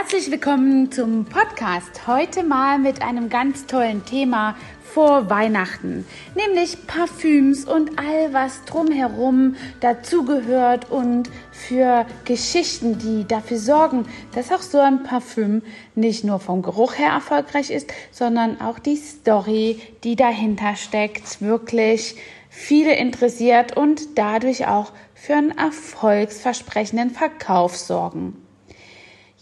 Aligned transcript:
Herzlich 0.00 0.30
willkommen 0.30 0.90
zum 0.90 1.26
Podcast. 1.26 2.06
Heute 2.06 2.42
mal 2.42 2.78
mit 2.78 3.02
einem 3.02 3.28
ganz 3.28 3.66
tollen 3.66 4.02
Thema 4.06 4.56
vor 4.82 5.28
Weihnachten, 5.28 6.06
nämlich 6.34 6.86
Parfüms 6.86 7.66
und 7.66 7.98
all 7.98 8.32
was 8.32 8.64
drumherum 8.64 9.56
dazugehört 9.80 10.90
und 10.90 11.28
für 11.52 12.06
Geschichten, 12.24 12.98
die 12.98 13.28
dafür 13.28 13.58
sorgen, 13.58 14.06
dass 14.34 14.50
auch 14.50 14.62
so 14.62 14.78
ein 14.80 15.02
Parfüm 15.02 15.60
nicht 15.94 16.24
nur 16.24 16.40
vom 16.40 16.62
Geruch 16.62 16.96
her 16.96 17.10
erfolgreich 17.10 17.70
ist, 17.70 17.92
sondern 18.10 18.58
auch 18.58 18.78
die 18.78 18.96
Story, 18.96 19.82
die 20.02 20.16
dahinter 20.16 20.76
steckt, 20.76 21.42
wirklich 21.42 22.16
viele 22.48 22.96
interessiert 22.96 23.76
und 23.76 24.16
dadurch 24.18 24.66
auch 24.66 24.92
für 25.14 25.34
einen 25.34 25.50
erfolgsversprechenden 25.50 27.10
Verkauf 27.10 27.76
sorgen. 27.76 28.34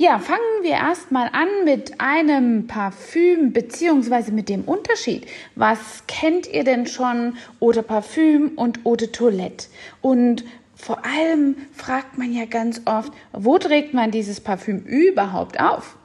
Ja, 0.01 0.21
fangen 0.21 0.63
wir 0.63 0.75
erstmal 0.75 1.29
an 1.33 1.49
mit 1.65 2.01
einem 2.01 2.69
Parfüm 2.69 3.53
beziehungsweise 3.53 4.31
mit 4.31 4.49
dem 4.49 4.63
Unterschied. 4.63 5.27
Was 5.57 6.05
kennt 6.07 6.47
ihr 6.47 6.63
denn 6.63 6.87
schon 6.87 7.37
Eau 7.61 7.73
de 7.73 7.83
Parfüm 7.83 8.53
und 8.55 8.87
Eau 8.87 8.95
de 8.95 9.09
Toilette? 9.09 9.67
Und 10.01 10.45
vor 10.77 11.05
allem 11.05 11.57
fragt 11.75 12.17
man 12.17 12.33
ja 12.33 12.45
ganz 12.45 12.81
oft, 12.85 13.13
wo 13.33 13.59
trägt 13.59 13.93
man 13.93 14.13
dieses 14.13 14.41
Parfüm 14.41 14.85
überhaupt 14.85 15.59
auf? 15.59 15.97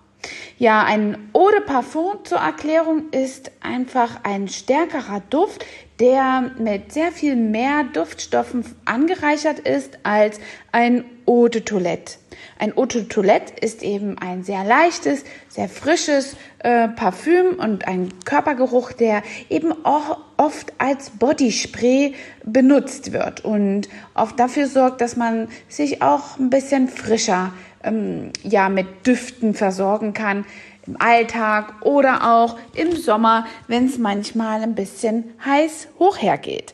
Ja, 0.57 0.83
ein 0.83 1.29
Eau 1.33 1.51
de 1.51 1.61
Parfum 1.61 2.17
zur 2.23 2.39
Erklärung 2.39 3.11
ist 3.11 3.51
einfach 3.61 4.23
ein 4.23 4.47
stärkerer 4.47 5.21
Duft, 5.29 5.65
der 5.99 6.51
mit 6.57 6.91
sehr 6.91 7.11
viel 7.11 7.35
mehr 7.35 7.83
Duftstoffen 7.83 8.65
angereichert 8.85 9.59
ist 9.59 9.99
als 10.03 10.39
ein 10.71 11.05
Eau 11.25 11.47
de 11.47 11.61
Toilette. 11.61 12.15
Ein 12.59 12.75
Eau 12.77 12.85
de 12.85 13.03
Toilette 13.05 13.53
ist 13.61 13.83
eben 13.83 14.17
ein 14.17 14.43
sehr 14.43 14.63
leichtes, 14.63 15.23
sehr 15.49 15.69
frisches 15.69 16.35
äh, 16.59 16.87
Parfüm 16.89 17.59
und 17.59 17.87
ein 17.87 18.09
Körpergeruch, 18.25 18.91
der 18.91 19.21
eben 19.49 19.73
auch 19.85 20.19
oft 20.37 20.73
als 20.79 21.11
Bodyspray 21.11 22.15
benutzt 22.43 23.13
wird 23.13 23.45
und 23.45 23.87
oft 24.15 24.39
dafür 24.39 24.67
sorgt, 24.67 24.99
dass 24.99 25.15
man 25.15 25.47
sich 25.69 26.01
auch 26.01 26.37
ein 26.39 26.49
bisschen 26.49 26.87
frischer 26.87 27.53
ähm, 27.83 28.31
ja 28.43 28.69
mit 28.69 29.05
Düften 29.05 29.53
versorgen 29.53 30.13
kann 30.13 30.45
im 30.85 30.99
Alltag 30.99 31.75
oder 31.81 32.33
auch 32.33 32.57
im 32.73 32.95
Sommer, 32.95 33.45
wenn 33.67 33.85
es 33.85 33.97
manchmal 33.97 34.61
ein 34.61 34.75
bisschen 34.75 35.33
heiß 35.45 35.87
hoch 35.99 36.21
hergeht. 36.21 36.73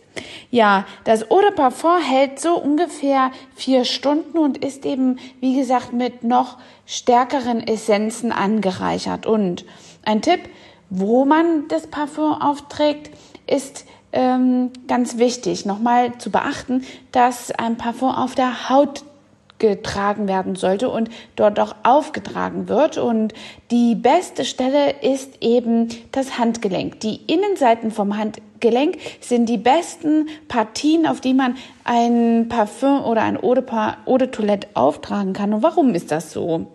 Ja, 0.51 0.85
das 1.03 1.29
Eau 1.31 1.41
de 1.41 1.51
Parfum 1.51 2.01
hält 2.01 2.39
so 2.39 2.55
ungefähr 2.55 3.31
vier 3.55 3.85
Stunden 3.85 4.37
und 4.37 4.57
ist 4.57 4.85
eben, 4.85 5.19
wie 5.39 5.55
gesagt, 5.57 5.93
mit 5.93 6.23
noch 6.23 6.57
stärkeren 6.85 7.65
Essenzen 7.65 8.31
angereichert. 8.31 9.25
Und 9.25 9.65
ein 10.03 10.21
Tipp, 10.21 10.41
wo 10.89 11.25
man 11.25 11.67
das 11.67 11.87
Parfum 11.87 12.33
aufträgt, 12.33 13.11
ist 13.45 13.85
ähm, 14.11 14.71
ganz 14.87 15.17
wichtig, 15.17 15.65
nochmal 15.65 16.17
zu 16.17 16.31
beachten, 16.31 16.83
dass 17.11 17.51
ein 17.51 17.77
Parfum 17.77 18.09
auf 18.09 18.33
der 18.33 18.69
Haut 18.69 19.03
getragen 19.59 20.27
werden 20.27 20.55
sollte 20.55 20.89
und 20.89 21.09
dort 21.35 21.59
auch 21.59 21.75
aufgetragen 21.83 22.69
wird. 22.69 22.97
Und 22.97 23.33
die 23.71 23.95
beste 23.95 24.45
Stelle 24.45 24.95
ist 25.01 25.41
eben 25.41 25.89
das 26.11 26.39
Handgelenk. 26.39 26.99
Die 27.01 27.17
Innenseiten 27.27 27.91
vom 27.91 28.17
Handgelenk 28.17 28.97
sind 29.19 29.47
die 29.47 29.57
besten 29.57 30.27
Partien, 30.47 31.05
auf 31.05 31.21
die 31.21 31.33
man 31.33 31.55
ein 31.83 32.47
Parfüm 32.49 33.03
oder 33.03 33.21
ein 33.21 33.37
Eau 33.37 33.53
de, 33.53 34.27
Toilette 34.27 34.67
auftragen 34.73 35.33
kann. 35.33 35.53
Und 35.53 35.63
warum 35.63 35.93
ist 35.93 36.11
das 36.11 36.31
so? 36.31 36.67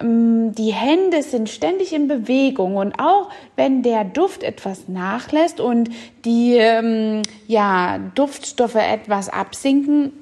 Ähm, 0.00 0.52
die 0.54 0.72
Hände 0.72 1.22
sind 1.22 1.48
ständig 1.48 1.92
in 1.92 2.08
Bewegung 2.08 2.76
und 2.76 2.98
auch 2.98 3.28
wenn 3.56 3.82
der 3.82 4.04
Duft 4.04 4.42
etwas 4.42 4.88
nachlässt 4.88 5.60
und 5.60 5.90
die 6.24 6.56
ähm, 6.56 7.22
ja, 7.46 7.98
Duftstoffe 8.14 8.76
etwas 8.76 9.28
absinken, 9.28 10.12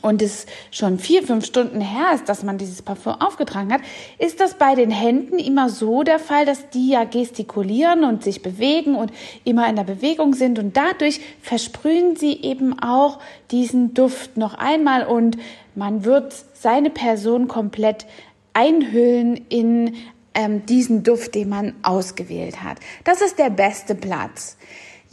und 0.00 0.22
es 0.22 0.46
schon 0.70 0.98
vier, 0.98 1.22
fünf 1.22 1.44
Stunden 1.44 1.80
her 1.80 2.12
ist, 2.14 2.28
dass 2.28 2.42
man 2.42 2.58
dieses 2.58 2.82
Parfum 2.82 3.14
aufgetragen 3.20 3.72
hat, 3.72 3.82
ist 4.18 4.40
das 4.40 4.54
bei 4.54 4.74
den 4.74 4.90
Händen 4.90 5.38
immer 5.38 5.68
so 5.68 6.02
der 6.02 6.18
Fall, 6.18 6.46
dass 6.46 6.70
die 6.70 6.88
ja 6.88 7.04
gestikulieren 7.04 8.04
und 8.04 8.24
sich 8.24 8.42
bewegen 8.42 8.94
und 8.94 9.12
immer 9.44 9.68
in 9.68 9.76
der 9.76 9.84
Bewegung 9.84 10.34
sind 10.34 10.58
und 10.58 10.76
dadurch 10.76 11.20
versprühen 11.42 12.16
sie 12.16 12.40
eben 12.42 12.78
auch 12.78 13.18
diesen 13.50 13.92
Duft 13.94 14.36
noch 14.36 14.54
einmal 14.54 15.06
und 15.06 15.36
man 15.74 16.04
wird 16.04 16.34
seine 16.54 16.90
Person 16.90 17.48
komplett 17.48 18.06
einhüllen 18.54 19.46
in 19.48 19.94
ähm, 20.34 20.64
diesen 20.66 21.02
Duft, 21.02 21.34
den 21.34 21.48
man 21.48 21.74
ausgewählt 21.82 22.62
hat. 22.62 22.78
Das 23.04 23.20
ist 23.20 23.38
der 23.38 23.50
beste 23.50 23.94
Platz. 23.94 24.56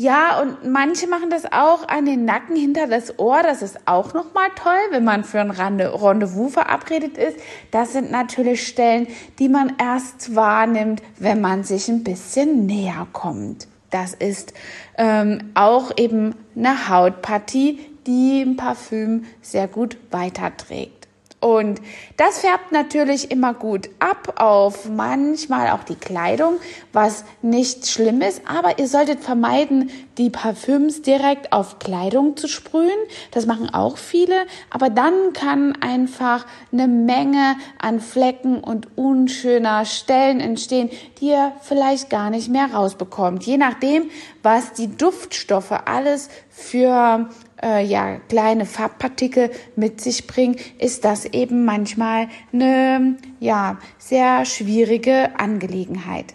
Ja, 0.01 0.39
und 0.39 0.65
manche 0.65 1.07
machen 1.07 1.29
das 1.29 1.43
auch 1.51 1.85
an 1.89 2.05
den 2.05 2.23
Nacken 2.23 2.55
hinter 2.55 2.87
das 2.87 3.19
Ohr. 3.19 3.43
Das 3.43 3.61
ist 3.61 3.85
auch 3.85 4.13
nochmal 4.13 4.47
toll, 4.55 4.79
wenn 4.91 5.03
man 5.03 5.25
für 5.25 5.41
ein 5.41 5.51
Rendezvous 5.51 6.53
verabredet 6.53 7.17
ist. 7.17 7.37
Das 7.71 7.91
sind 7.91 8.09
natürlich 8.09 8.65
Stellen, 8.65 9.07
die 9.39 9.49
man 9.49 9.73
erst 9.77 10.37
wahrnimmt, 10.37 11.03
wenn 11.17 11.41
man 11.41 11.65
sich 11.65 11.89
ein 11.89 12.05
bisschen 12.05 12.65
näher 12.65 13.07
kommt. 13.11 13.67
Das 13.89 14.13
ist 14.13 14.53
ähm, 14.97 15.51
auch 15.53 15.91
eben 15.97 16.33
eine 16.55 16.87
Hautpartie, 16.87 17.79
die 18.07 18.43
ein 18.43 18.55
Parfüm 18.55 19.25
sehr 19.41 19.67
gut 19.67 19.97
weiterträgt. 20.11 20.98
Und 21.41 21.79
das 22.17 22.39
färbt 22.39 22.73
natürlich 22.73 23.31
immer 23.31 23.53
gut 23.53 23.89
ab 23.99 24.33
auf 24.41 24.89
manchmal 24.89 25.69
auch 25.69 25.85
die 25.85 25.95
Kleidung, 25.95 26.55
was 26.91 27.23
nicht 27.41 27.87
schlimm 27.87 28.21
ist, 28.21 28.41
aber 28.45 28.77
ihr 28.77 28.89
solltet 28.89 29.21
vermeiden, 29.21 29.89
die 30.17 30.29
Parfüms 30.29 31.01
direkt 31.01 31.53
auf 31.53 31.79
Kleidung 31.79 32.35
zu 32.35 32.49
sprühen. 32.49 32.89
Das 33.31 33.45
machen 33.45 33.73
auch 33.73 33.97
viele, 33.97 34.47
aber 34.69 34.89
dann 34.89 35.31
kann 35.31 35.77
einfach 35.81 36.45
eine 36.73 36.89
Menge 36.89 37.55
an 37.81 38.01
Flecken 38.01 38.61
und 38.61 38.97
unschöner 38.97 39.85
Stellen 39.85 40.41
entstehen, 40.41 40.89
die 41.21 41.27
ihr 41.27 41.53
vielleicht 41.61 42.09
gar 42.09 42.31
nicht 42.31 42.49
mehr 42.49 42.73
rausbekommt. 42.73 43.43
Je 43.45 43.57
nachdem, 43.57 44.09
was 44.43 44.73
die 44.73 44.93
Duftstoffe 44.97 45.71
alles 45.85 46.27
für 46.49 47.29
äh, 47.61 47.83
ja, 47.83 48.17
kleine 48.29 48.65
Farbpartikel 48.65 49.51
mit 49.75 50.01
sich 50.01 50.27
bringen, 50.27 50.55
ist 50.77 51.05
das 51.05 51.25
eben 51.25 51.65
manchmal 51.65 52.27
eine 52.53 53.17
ja, 53.39 53.77
sehr 53.97 54.45
schwierige 54.45 55.39
Angelegenheit. 55.39 56.33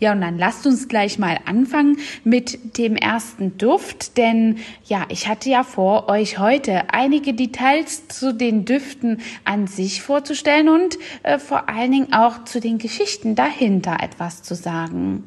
Ja, 0.00 0.12
und 0.12 0.20
dann 0.20 0.38
lasst 0.38 0.66
uns 0.66 0.88
gleich 0.88 1.18
mal 1.18 1.38
anfangen 1.46 1.98
mit 2.24 2.76
dem 2.78 2.96
ersten 2.96 3.56
Duft, 3.56 4.18
denn 4.18 4.58
ja, 4.84 5.06
ich 5.08 5.28
hatte 5.28 5.48
ja 5.48 5.62
vor, 5.62 6.08
euch 6.08 6.38
heute 6.38 6.92
einige 6.92 7.32
Details 7.32 8.08
zu 8.08 8.34
den 8.34 8.64
Düften 8.64 9.22
an 9.44 9.66
sich 9.66 10.02
vorzustellen 10.02 10.68
und 10.68 10.98
äh, 11.22 11.38
vor 11.38 11.68
allen 11.68 11.92
Dingen 11.92 12.12
auch 12.12 12.44
zu 12.44 12.60
den 12.60 12.78
Geschichten 12.78 13.34
dahinter 13.34 13.98
etwas 14.02 14.42
zu 14.42 14.54
sagen. 14.54 15.24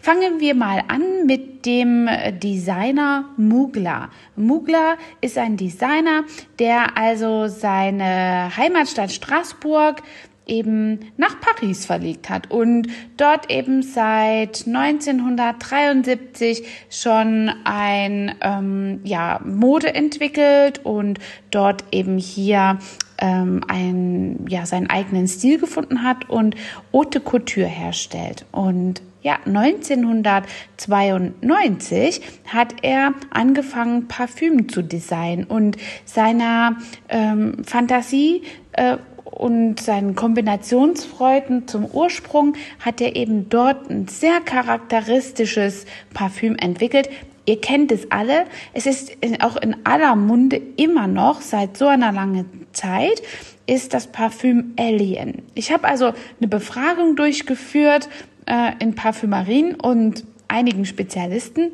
Fangen 0.00 0.40
wir 0.40 0.54
mal 0.54 0.82
an 0.88 1.26
mit 1.26 1.66
dem 1.66 2.08
Designer 2.42 3.26
Mugler. 3.36 4.10
Mugler 4.36 4.96
ist 5.20 5.36
ein 5.36 5.56
Designer, 5.56 6.24
der 6.58 6.96
also 6.96 7.48
seine 7.48 8.50
Heimatstadt 8.56 9.12
Straßburg 9.12 10.02
eben 10.50 10.98
nach 11.16 11.40
Paris 11.40 11.86
verlegt 11.86 12.28
hat 12.28 12.50
und 12.50 12.88
dort 13.16 13.50
eben 13.50 13.82
seit 13.82 14.66
1973 14.66 16.66
schon 16.90 17.50
ein 17.64 18.34
ähm, 18.40 19.00
ja, 19.04 19.40
Mode 19.44 19.94
entwickelt 19.94 20.84
und 20.84 21.20
dort 21.50 21.84
eben 21.92 22.18
hier 22.18 22.78
ähm, 23.18 23.62
ein, 23.68 24.46
ja, 24.48 24.66
seinen 24.66 24.90
eigenen 24.90 25.28
Stil 25.28 25.58
gefunden 25.58 26.02
hat 26.02 26.28
und 26.28 26.56
Haute 26.92 27.20
Couture 27.20 27.66
herstellt. 27.66 28.44
Und 28.50 29.02
ja, 29.22 29.38
1992 29.44 32.20
hat 32.46 32.74
er 32.82 33.14
angefangen, 33.30 34.08
Parfüm 34.08 34.68
zu 34.68 34.82
designen 34.82 35.44
und 35.44 35.76
seiner 36.04 36.76
ähm, 37.08 37.64
Fantasie 37.64 38.42
äh, 38.72 38.96
und 39.24 39.80
seinen 39.80 40.14
Kombinationsfreuden 40.14 41.66
zum 41.68 41.86
Ursprung 41.86 42.56
hat 42.78 43.00
er 43.00 43.16
eben 43.16 43.48
dort 43.48 43.88
ein 43.90 44.06
sehr 44.08 44.40
charakteristisches 44.40 45.86
Parfüm 46.12 46.56
entwickelt. 46.56 47.08
Ihr 47.46 47.58
kennt 47.60 47.92
es 47.92 48.10
alle. 48.10 48.46
Es 48.74 48.86
ist 48.86 49.12
auch 49.40 49.56
in 49.56 49.76
aller 49.84 50.16
Munde 50.16 50.60
immer 50.76 51.06
noch 51.06 51.40
seit 51.40 51.76
so 51.76 51.86
einer 51.86 52.12
langen 52.12 52.66
Zeit 52.72 53.22
ist 53.66 53.94
das 53.94 54.08
Parfüm 54.08 54.74
Alien. 54.78 55.42
Ich 55.54 55.72
habe 55.72 55.86
also 55.86 56.12
eine 56.40 56.48
Befragung 56.48 57.16
durchgeführt 57.16 58.08
äh, 58.46 58.72
in 58.78 58.94
Parfümerien 58.94 59.74
und 59.74 60.24
einigen 60.48 60.84
Spezialisten 60.84 61.70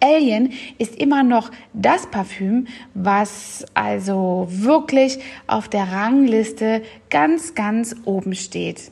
Alien 0.00 0.52
ist 0.78 0.96
immer 0.96 1.22
noch 1.22 1.50
das 1.72 2.06
Parfüm, 2.08 2.66
was 2.94 3.64
also 3.74 4.46
wirklich 4.50 5.18
auf 5.46 5.68
der 5.68 5.92
Rangliste 5.92 6.82
ganz, 7.10 7.54
ganz 7.54 7.94
oben 8.04 8.34
steht. 8.34 8.90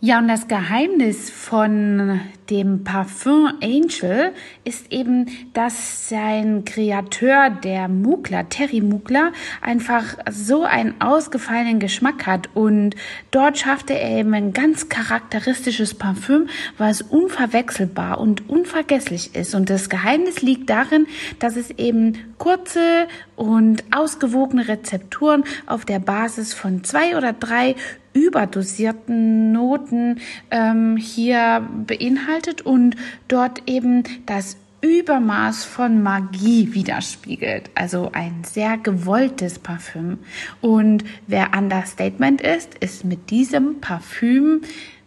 Ja, 0.00 0.18
und 0.18 0.28
das 0.28 0.48
Geheimnis 0.48 1.30
von 1.30 2.20
dem 2.50 2.84
Parfum 2.84 3.52
Angel 3.62 4.32
ist 4.64 4.92
eben, 4.92 5.30
dass 5.52 6.08
sein 6.08 6.64
Kreateur, 6.64 7.50
der 7.50 7.88
Mugler, 7.88 8.48
Terry 8.48 8.80
Mugler, 8.80 9.32
einfach 9.60 10.16
so 10.30 10.64
einen 10.64 11.00
ausgefallenen 11.00 11.78
Geschmack 11.78 12.26
hat. 12.26 12.48
Und 12.54 12.96
dort 13.30 13.58
schaffte 13.58 13.94
er 13.94 14.18
eben 14.18 14.34
ein 14.34 14.52
ganz 14.52 14.88
charakteristisches 14.88 15.94
Parfüm, 15.94 16.48
was 16.78 17.00
unverwechselbar 17.00 18.20
und 18.20 18.48
unvergesslich 18.50 19.34
ist. 19.34 19.54
Und 19.54 19.70
das 19.70 19.88
Geheimnis 19.88 20.42
liegt 20.42 20.68
darin, 20.68 21.06
dass 21.38 21.56
es 21.56 21.70
eben 21.70 22.18
kurze 22.38 23.06
und 23.36 23.84
ausgewogene 23.92 24.68
Rezepturen 24.68 25.44
auf 25.66 25.84
der 25.84 26.00
Basis 26.00 26.54
von 26.54 26.84
zwei 26.84 27.16
oder 27.16 27.32
drei 27.32 27.76
überdosierten 28.14 29.52
Noten 29.52 30.20
ähm, 30.50 30.96
hier 30.96 31.66
beinhaltet 31.86 32.31
und 32.62 32.96
dort 33.28 33.62
eben 33.68 34.04
das 34.26 34.56
Übermaß 34.82 35.64
von 35.64 36.02
Magie 36.02 36.74
widerspiegelt. 36.74 37.70
Also 37.74 38.10
ein 38.12 38.42
sehr 38.44 38.76
gewolltes 38.78 39.60
Parfüm. 39.60 40.18
Und 40.60 41.04
wer 41.28 41.50
Understatement 41.56 42.40
ist, 42.40 42.74
ist 42.80 43.04
mit 43.04 43.30
diesem 43.30 43.80
Parfüm 43.80 44.62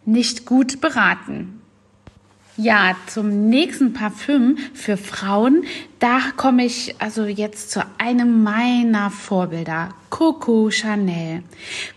nicht 0.06 0.46
gut 0.46 0.80
beraten. 0.80 1.62
Ja, 2.58 2.96
zum 3.08 3.50
nächsten 3.50 3.92
Parfüm 3.92 4.58
für 4.74 4.96
Frauen, 4.96 5.66
da 6.00 6.20
komme 6.38 6.64
ich 6.64 6.96
also 7.00 7.26
jetzt 7.26 7.70
zu 7.70 7.82
einem 7.98 8.44
meiner 8.44 9.12
Vorbilder, 9.12 9.90
Coco 10.10 10.72
Chanel. 10.72 11.44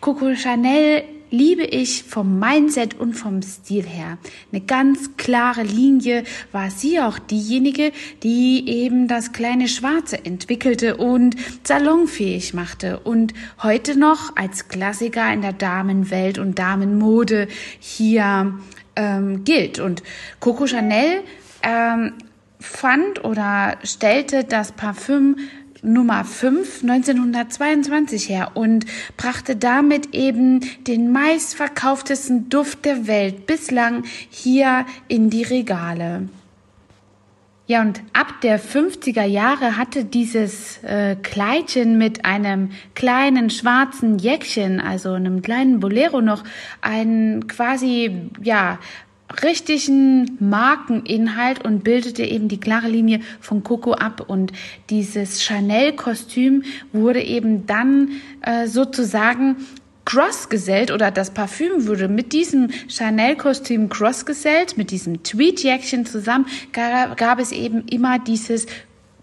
Coco 0.00 0.34
Chanel 0.34 1.04
liebe 1.30 1.64
ich 1.64 2.04
vom 2.04 2.38
Mindset 2.38 2.98
und 2.98 3.14
vom 3.14 3.42
Stil 3.42 3.84
her. 3.84 4.18
Eine 4.52 4.62
ganz 4.62 5.16
klare 5.16 5.62
Linie 5.62 6.24
war 6.52 6.70
sie 6.70 7.00
auch 7.00 7.18
diejenige, 7.18 7.92
die 8.22 8.68
eben 8.68 9.08
das 9.08 9.32
kleine 9.32 9.68
Schwarze 9.68 10.24
entwickelte 10.24 10.96
und 10.96 11.36
salonfähig 11.64 12.54
machte 12.54 13.00
und 13.00 13.34
heute 13.62 13.98
noch 13.98 14.36
als 14.36 14.68
Klassiker 14.68 15.32
in 15.32 15.42
der 15.42 15.52
Damenwelt 15.52 16.38
und 16.38 16.58
Damenmode 16.58 17.48
hier 17.78 18.54
ähm, 18.96 19.44
gilt. 19.44 19.78
Und 19.78 20.02
Coco 20.40 20.66
Chanel 20.66 21.22
ähm, 21.62 22.14
fand 22.60 23.24
oder 23.24 23.78
stellte 23.82 24.44
das 24.44 24.72
Parfüm 24.72 25.36
Nummer 25.82 26.24
5 26.24 26.82
1922 26.82 28.28
her 28.28 28.52
und 28.54 28.86
brachte 29.16 29.56
damit 29.56 30.14
eben 30.14 30.60
den 30.86 31.12
meistverkauftesten 31.12 32.48
Duft 32.48 32.84
der 32.84 33.06
Welt 33.06 33.46
bislang 33.46 34.04
hier 34.30 34.86
in 35.08 35.30
die 35.30 35.44
Regale. 35.44 36.28
Ja, 37.68 37.82
und 37.82 38.00
ab 38.14 38.40
der 38.42 38.58
50er 38.58 39.24
Jahre 39.24 39.76
hatte 39.76 40.06
dieses 40.06 40.82
äh, 40.84 41.16
Kleidchen 41.16 41.98
mit 41.98 42.24
einem 42.24 42.70
kleinen 42.94 43.50
schwarzen 43.50 44.18
Jäckchen, 44.18 44.80
also 44.80 45.12
einem 45.12 45.42
kleinen 45.42 45.78
Bolero 45.78 46.22
noch, 46.22 46.44
einen 46.80 47.46
quasi, 47.46 48.30
ja, 48.40 48.78
richtigen 49.42 50.36
Markeninhalt 50.40 51.64
und 51.64 51.84
bildete 51.84 52.24
eben 52.24 52.48
die 52.48 52.60
klare 52.60 52.88
Linie 52.88 53.20
von 53.40 53.62
Coco 53.62 53.92
ab. 53.92 54.24
Und 54.26 54.52
dieses 54.90 55.42
Chanel-Kostüm 55.42 56.64
wurde 56.92 57.22
eben 57.22 57.66
dann 57.66 58.12
äh, 58.42 58.66
sozusagen 58.66 59.56
crossgesellt 60.08 60.90
oder 60.90 61.10
das 61.10 61.32
Parfüm 61.34 61.86
wurde 61.86 62.08
mit 62.08 62.32
diesem 62.32 62.70
Chanel-Kostüm 62.88 63.90
crossgesellt, 63.90 64.78
mit 64.78 64.90
diesem 64.90 65.22
Tweetjäckchen 65.22 66.06
zusammen, 66.06 66.46
gab 66.72 67.38
es 67.38 67.52
eben 67.52 67.86
immer 67.88 68.18
dieses 68.18 68.66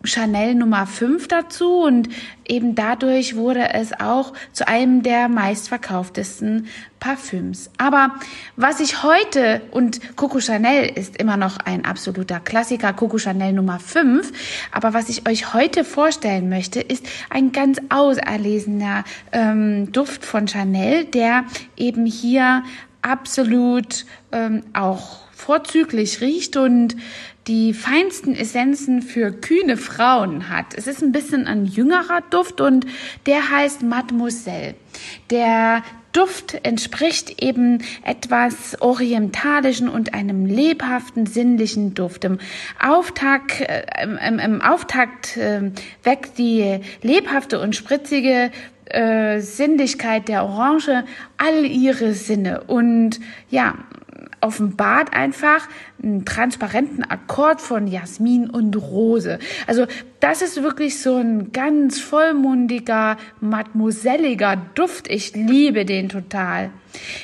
Chanel 0.03 0.55
Nummer 0.55 0.85
5 0.85 1.27
dazu 1.27 1.83
und 1.83 2.09
eben 2.47 2.75
dadurch 2.75 3.35
wurde 3.35 3.73
es 3.73 3.99
auch 3.99 4.33
zu 4.51 4.67
einem 4.67 5.01
der 5.03 5.29
meistverkauftesten 5.29 6.67
Parfüms. 6.99 7.69
Aber 7.77 8.15
was 8.55 8.79
ich 8.79 9.03
heute, 9.03 9.61
und 9.71 10.15
Coco 10.15 10.39
Chanel 10.39 10.85
ist 10.87 11.17
immer 11.17 11.37
noch 11.37 11.57
ein 11.57 11.85
absoluter 11.85 12.39
Klassiker, 12.39 12.93
Coco 12.93 13.17
Chanel 13.17 13.53
Nummer 13.53 13.79
5, 13.79 14.31
aber 14.71 14.93
was 14.93 15.09
ich 15.09 15.27
euch 15.27 15.53
heute 15.53 15.83
vorstellen 15.83 16.49
möchte, 16.49 16.81
ist 16.81 17.05
ein 17.29 17.51
ganz 17.51 17.79
auserlesener 17.89 19.03
ähm, 19.31 19.91
Duft 19.91 20.25
von 20.25 20.47
Chanel, 20.47 21.05
der 21.05 21.45
eben 21.77 22.05
hier 22.05 22.63
absolut 23.01 24.05
ähm, 24.31 24.63
auch 24.73 25.25
vorzüglich 25.31 26.21
riecht 26.21 26.57
und 26.57 26.95
die 27.47 27.73
feinsten 27.73 28.35
Essenzen 28.35 29.01
für 29.01 29.31
kühne 29.31 29.77
Frauen 29.77 30.49
hat. 30.49 30.73
Es 30.75 30.87
ist 30.87 31.03
ein 31.03 31.11
bisschen 31.11 31.45
ein 31.45 31.65
jüngerer 31.65 32.21
Duft 32.29 32.59
und 32.59 32.85
der 33.25 33.51
heißt 33.51 33.83
Mademoiselle. 33.83 34.75
Der 35.29 35.83
Duft 36.15 36.57
entspricht 36.63 37.43
eben 37.43 37.83
etwas 38.03 38.81
orientalischen 38.81 39.89
und 39.89 40.13
einem 40.13 40.45
lebhaften 40.45 41.25
sinnlichen 41.25 41.93
Duft. 41.93 42.23
Im 42.23 42.39
Auftakt, 42.81 43.59
äh, 43.59 43.83
im, 44.01 44.39
im 44.39 44.61
Auftakt 44.61 45.35
äh, 45.35 45.71
weckt 46.03 46.37
die 46.37 46.79
lebhafte 47.01 47.59
und 47.59 47.75
spritzige 47.75 48.51
äh, 48.85 49.39
Sinnlichkeit 49.39 50.27
der 50.27 50.43
Orange 50.45 51.03
all 51.37 51.65
ihre 51.65 52.13
Sinne 52.13 52.63
und 52.65 53.19
ja, 53.49 53.75
offenbart 54.41 55.13
einfach 55.13 55.67
einen 56.01 56.23
transparenten 56.23 57.03
Akkord 57.03 57.61
von 57.61 57.87
Jasmin 57.87 58.49
und 58.49 58.75
Rose. 58.75 59.39
Also 59.65 59.87
das 60.19 60.41
ist 60.41 60.61
wirklich 60.61 61.01
so 61.01 61.17
ein 61.17 61.51
ganz 61.51 61.99
vollmundiger, 61.99 63.17
mademoiselliger 63.41 64.57
Duft. 64.75 65.09
Ich 65.09 65.35
liebe 65.35 65.85
den 65.85 66.09
total. 66.09 66.69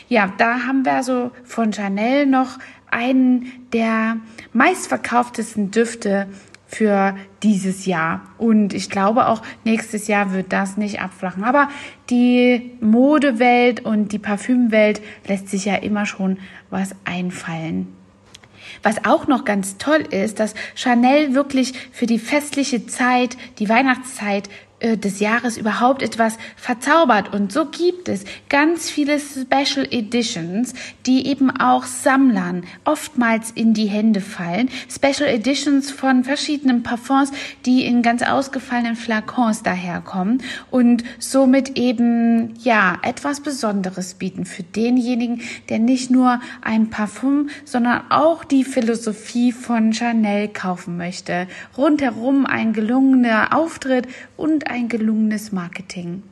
Ja, 0.09 0.33
da 0.37 0.65
haben 0.65 0.83
wir 0.83 1.03
so 1.03 1.31
von 1.43 1.71
Chanel 1.71 2.25
noch 2.25 2.57
einen 2.89 3.67
der 3.71 4.17
meistverkauftesten 4.53 5.71
Düfte 5.71 6.27
für 6.67 7.15
dieses 7.43 7.85
Jahr. 7.85 8.21
Und 8.37 8.73
ich 8.73 8.89
glaube 8.89 9.27
auch 9.27 9.41
nächstes 9.63 10.07
Jahr 10.07 10.33
wird 10.33 10.53
das 10.53 10.77
nicht 10.77 11.01
abflachen. 11.01 11.43
Aber 11.43 11.69
die 12.09 12.71
Modewelt 12.81 13.83
und 13.85 14.11
die 14.11 14.19
Parfümwelt 14.19 15.01
lässt 15.27 15.49
sich 15.49 15.65
ja 15.65 15.75
immer 15.75 16.05
schon 16.05 16.37
was 16.69 16.95
einfallen. 17.05 17.87
Was 18.83 19.05
auch 19.05 19.27
noch 19.27 19.45
ganz 19.45 19.77
toll 19.77 20.07
ist, 20.09 20.39
dass 20.39 20.55
Chanel 20.75 21.33
wirklich 21.33 21.73
für 21.91 22.05
die 22.05 22.19
festliche 22.19 22.85
Zeit, 22.87 23.37
die 23.59 23.69
Weihnachtszeit 23.69 24.49
des 24.81 25.19
Jahres 25.19 25.57
überhaupt 25.57 26.01
etwas 26.01 26.37
verzaubert. 26.55 27.33
Und 27.33 27.51
so 27.51 27.65
gibt 27.65 28.09
es 28.09 28.23
ganz 28.49 28.89
viele 28.89 29.19
Special 29.19 29.87
Editions, 29.89 30.73
die 31.05 31.27
eben 31.27 31.51
auch 31.51 31.85
Sammlern 31.85 32.63
oftmals 32.83 33.51
in 33.51 33.73
die 33.73 33.87
Hände 33.87 34.21
fallen. 34.21 34.69
Special 34.89 35.29
Editions 35.29 35.91
von 35.91 36.23
verschiedenen 36.23 36.83
Parfums, 36.83 37.31
die 37.65 37.85
in 37.85 38.01
ganz 38.01 38.23
ausgefallenen 38.23 38.95
Flakons 38.95 39.63
daherkommen 39.63 40.41
und 40.71 41.03
somit 41.19 41.77
eben, 41.77 42.55
ja, 42.63 42.97
etwas 43.03 43.41
Besonderes 43.41 44.15
bieten 44.15 44.45
für 44.45 44.63
denjenigen, 44.63 45.41
der 45.69 45.79
nicht 45.79 46.09
nur 46.09 46.39
ein 46.61 46.89
Parfum, 46.89 47.49
sondern 47.65 48.09
auch 48.09 48.43
die 48.43 48.63
Philosophie 48.63 49.51
von 49.51 49.93
Chanel 49.93 50.47
kaufen 50.47 50.97
möchte. 50.97 51.47
Rundherum 51.77 52.45
ein 52.45 52.73
gelungener 52.73 53.55
Auftritt 53.55 54.07
und 54.37 54.70
ein 54.71 54.89
gelungenes 54.89 55.51
Marketing. 55.51 56.23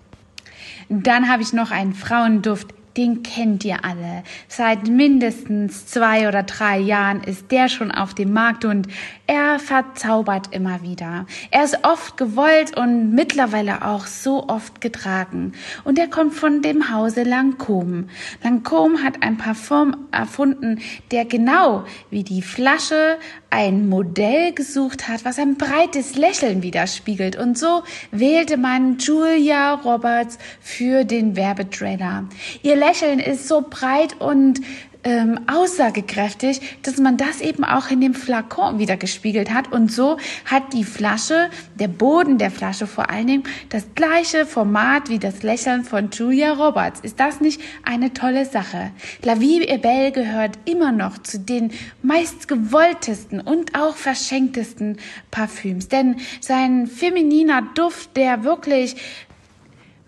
Dann 0.89 1.29
habe 1.29 1.43
ich 1.43 1.53
noch 1.53 1.71
einen 1.71 1.93
Frauenduft, 1.93 2.73
den 2.97 3.23
kennt 3.23 3.63
ihr 3.63 3.85
alle. 3.85 4.23
Seit 4.47 4.89
mindestens 4.89 5.85
zwei 5.85 6.27
oder 6.27 6.43
drei 6.43 6.79
Jahren 6.79 7.23
ist 7.23 7.51
der 7.51 7.69
schon 7.69 7.91
auf 7.91 8.13
dem 8.13 8.33
Markt 8.33 8.65
und 8.65 8.87
er 9.27 9.59
verzaubert 9.59 10.53
immer 10.53 10.81
wieder. 10.81 11.25
Er 11.51 11.63
ist 11.63 11.85
oft 11.85 12.17
gewollt 12.17 12.75
und 12.75 13.13
mittlerweile 13.13 13.85
auch 13.85 14.05
so 14.05 14.49
oft 14.49 14.81
getragen. 14.81 15.53
Und 15.83 15.97
er 15.97 16.07
kommt 16.07 16.33
von 16.33 16.61
dem 16.61 16.91
Hause 16.93 17.21
Lancôme. 17.21 18.05
Lancôme 18.43 19.03
hat 19.03 19.21
ein 19.21 19.37
Parfum 19.37 19.95
erfunden, 20.11 20.81
der 21.11 21.25
genau 21.25 21.85
wie 22.09 22.23
die 22.23 22.41
Flasche 22.41 23.17
ein 23.49 23.89
Modell 23.89 24.53
gesucht 24.53 25.07
hat, 25.07 25.25
was 25.25 25.39
ein 25.39 25.57
breites 25.57 26.15
Lächeln 26.15 26.61
widerspiegelt. 26.63 27.35
Und 27.35 27.57
so 27.57 27.83
wählte 28.11 28.57
man 28.57 28.97
Julia 28.99 29.73
Roberts 29.73 30.37
für 30.61 31.03
den 31.03 31.35
Werbetrailer. 31.35 32.25
Ihr 32.61 32.75
Lächeln 32.75 33.19
ist 33.19 33.47
so 33.47 33.65
breit 33.67 34.19
und 34.19 34.61
ähm, 35.03 35.39
aussagekräftig, 35.47 36.79
dass 36.83 36.97
man 36.97 37.17
das 37.17 37.41
eben 37.41 37.63
auch 37.63 37.89
in 37.89 38.01
dem 38.01 38.13
Flakon 38.13 38.79
wieder 38.79 38.97
gespiegelt 38.97 39.53
hat. 39.53 39.71
Und 39.71 39.91
so 39.91 40.17
hat 40.45 40.73
die 40.73 40.83
Flasche, 40.83 41.49
der 41.79 41.87
Boden 41.87 42.37
der 42.37 42.51
Flasche 42.51 42.85
vor 42.85 43.09
allen 43.09 43.27
Dingen, 43.27 43.43
das 43.69 43.85
gleiche 43.95 44.45
Format 44.45 45.09
wie 45.09 45.19
das 45.19 45.43
Lächeln 45.43 45.83
von 45.85 46.09
Julia 46.11 46.53
Roberts. 46.53 46.99
Ist 46.99 47.19
das 47.19 47.39
nicht 47.39 47.61
eine 47.83 48.13
tolle 48.13 48.45
Sache? 48.45 48.91
La 49.23 49.39
Vie 49.39 49.65
est 49.67 49.81
Belle 49.81 50.11
gehört 50.11 50.59
immer 50.65 50.91
noch 50.91 51.17
zu 51.19 51.39
den 51.39 51.71
meist 52.01 52.47
gewolltesten 52.47 53.39
und 53.39 53.75
auch 53.75 53.95
verschenktesten 53.95 54.97
Parfüms. 55.31 55.87
Denn 55.87 56.17
sein 56.41 56.87
femininer 56.87 57.63
Duft, 57.73 58.17
der 58.17 58.43
wirklich 58.43 58.97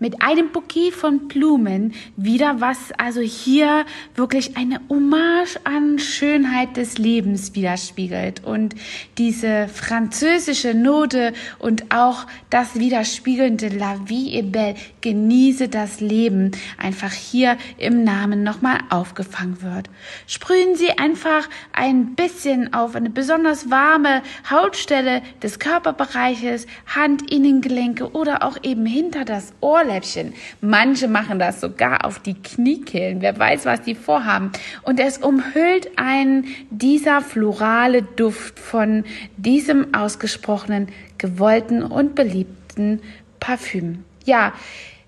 mit 0.02 0.20
einem 0.20 0.50
Bouquet 0.50 0.90
von 0.90 1.28
Blumen 1.28 1.94
wieder 2.16 2.60
was, 2.60 2.90
also 2.98 3.20
hier 3.20 3.86
wirklich 4.16 4.56
eine 4.56 4.80
Hommage 4.88 5.60
an 5.62 6.00
Schönheit 6.00 6.76
des 6.76 6.98
Lebens 6.98 7.54
widerspiegelt 7.54 8.42
und 8.44 8.74
diese 9.16 9.68
französische 9.68 10.74
Note 10.74 11.32
und 11.60 11.94
auch 11.94 12.26
das 12.50 12.74
widerspiegelnde 12.74 13.68
La 13.68 13.94
vie 14.04 14.36
est 14.36 14.50
belle, 14.50 14.74
genieße 15.02 15.68
das 15.68 16.00
Leben, 16.00 16.50
einfach 16.78 17.12
hier 17.12 17.56
im 17.78 18.02
Namen 18.02 18.42
nochmal 18.42 18.78
aufgefangen 18.90 19.62
wird. 19.62 19.88
Sprühen 20.26 20.74
Sie 20.74 20.98
einfach 20.98 21.48
ein 21.72 22.16
bisschen 22.16 22.74
auf 22.74 22.96
eine 22.96 23.10
besonders 23.10 23.70
warme 23.70 24.22
Hautstelle 24.50 25.22
des 25.40 25.60
Körperbereiches, 25.60 26.66
Handinnengelenke 26.92 28.10
oder 28.10 28.42
auch 28.42 28.56
eben 28.64 28.84
hinter 28.84 29.24
das 29.24 29.52
Ohrläppchen 29.60 29.91
Ohrläppchen. 29.92 30.34
Manche 30.60 31.08
machen 31.08 31.38
das 31.38 31.60
sogar 31.60 32.04
auf 32.04 32.18
die 32.18 32.34
Kniekehlen. 32.34 33.20
Wer 33.20 33.38
weiß, 33.38 33.64
was 33.64 33.82
die 33.82 33.94
vorhaben. 33.94 34.52
Und 34.82 34.98
es 34.98 35.18
umhüllt 35.18 35.90
einen 35.96 36.46
dieser 36.70 37.20
florale 37.20 38.02
Duft 38.02 38.58
von 38.58 39.04
diesem 39.36 39.94
ausgesprochenen, 39.94 40.88
gewollten 41.18 41.82
und 41.82 42.14
beliebten 42.14 43.00
Parfüm. 43.40 44.04
Ja, 44.24 44.52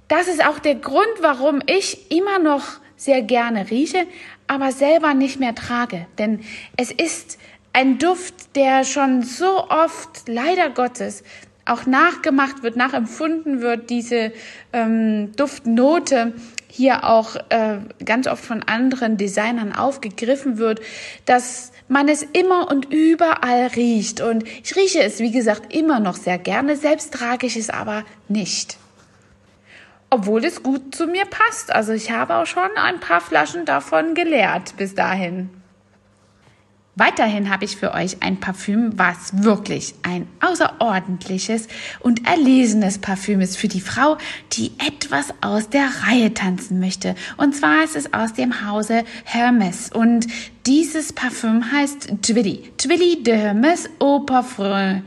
das 0.09 0.29
ist 0.29 0.47
auch 0.47 0.59
der 0.59 0.75
Grund, 0.75 1.07
warum 1.21 1.61
ich 1.67 2.11
immer 2.11 2.38
noch 2.38 2.64
sehr 2.97 3.23
gerne 3.23 3.71
rieche, 3.71 4.07
aber 4.47 4.71
selber 4.73 5.14
nicht 5.14 5.41
mehr 5.41 5.55
trage. 5.55 6.07
Denn 6.19 6.41
es 6.76 6.91
ist 6.91 7.38
ein 7.73 7.99
Duft, 7.99 8.55
der 8.55 8.85
schon 8.85 9.23
so 9.23 9.69
oft, 9.69 10.29
leider 10.29 10.71
Gottes, 10.71 11.25
auch 11.66 11.87
nachgemacht 11.87 12.62
wird, 12.62 12.76
nachempfunden 12.76 13.61
wird, 13.61 13.90
diese 13.90 14.33
ähm, 14.73 15.33
Duftnote 15.37 16.33
hier 16.68 17.04
auch 17.04 17.37
äh, 17.50 17.78
ganz 18.04 18.26
oft 18.26 18.44
von 18.44 18.62
anderen 18.64 19.16
Designern 19.16 19.73
aufgegriffen 19.73 20.59
wird, 20.59 20.80
dass 21.25 21.71
man 21.88 22.09
es 22.09 22.23
immer 22.23 22.68
und 22.68 22.92
überall 22.92 23.68
riecht. 23.68 24.21
Und 24.21 24.44
ich 24.44 24.75
rieche 24.75 25.02
es, 25.02 25.21
wie 25.21 25.30
gesagt, 25.30 25.73
immer 25.73 26.00
noch 26.00 26.16
sehr 26.16 26.38
gerne, 26.38 26.76
selbst 26.76 27.14
trage 27.14 27.47
ich 27.47 27.56
es 27.56 27.71
aber 27.71 28.04
nicht. 28.28 28.76
Obwohl 30.11 30.44
es 30.44 30.62
gut 30.62 30.94
zu 30.94 31.06
mir 31.06 31.25
passt. 31.26 31.73
Also 31.73 31.92
ich 31.92 32.11
habe 32.11 32.37
auch 32.37 32.47
schon 32.47 32.71
ein 32.76 33.00
paar 33.00 33.21
Flaschen 33.21 33.64
davon 33.64 34.14
geleert 34.14 34.76
bis 34.76 34.94
dahin. 34.94 35.50
Weiterhin 36.96 37.50
habe 37.50 37.64
ich 37.64 37.76
für 37.76 37.92
euch 37.92 38.22
ein 38.22 38.38
Parfüm, 38.38 38.92
was 38.96 39.42
wirklich 39.42 39.94
ein 40.04 40.28
außerordentliches 40.40 41.66
und 41.98 42.24
erlesenes 42.24 42.98
Parfüm 42.98 43.40
ist 43.40 43.58
für 43.58 43.66
die 43.66 43.80
Frau, 43.80 44.16
die 44.52 44.70
etwas 44.78 45.34
aus 45.40 45.68
der 45.68 45.88
Reihe 46.06 46.34
tanzen 46.34 46.78
möchte. 46.78 47.16
Und 47.36 47.56
zwar 47.56 47.82
ist 47.82 47.96
es 47.96 48.14
aus 48.14 48.32
dem 48.32 48.64
Hause 48.64 49.02
Hermes. 49.24 49.90
Und 49.92 50.28
dieses 50.66 51.12
Parfüm 51.12 51.72
heißt 51.72 52.22
Twilly. 52.22 52.70
Twilly 52.76 53.24
de 53.24 53.38
Hermes 53.38 53.90
au 53.98 54.20
Parfum 54.20 55.02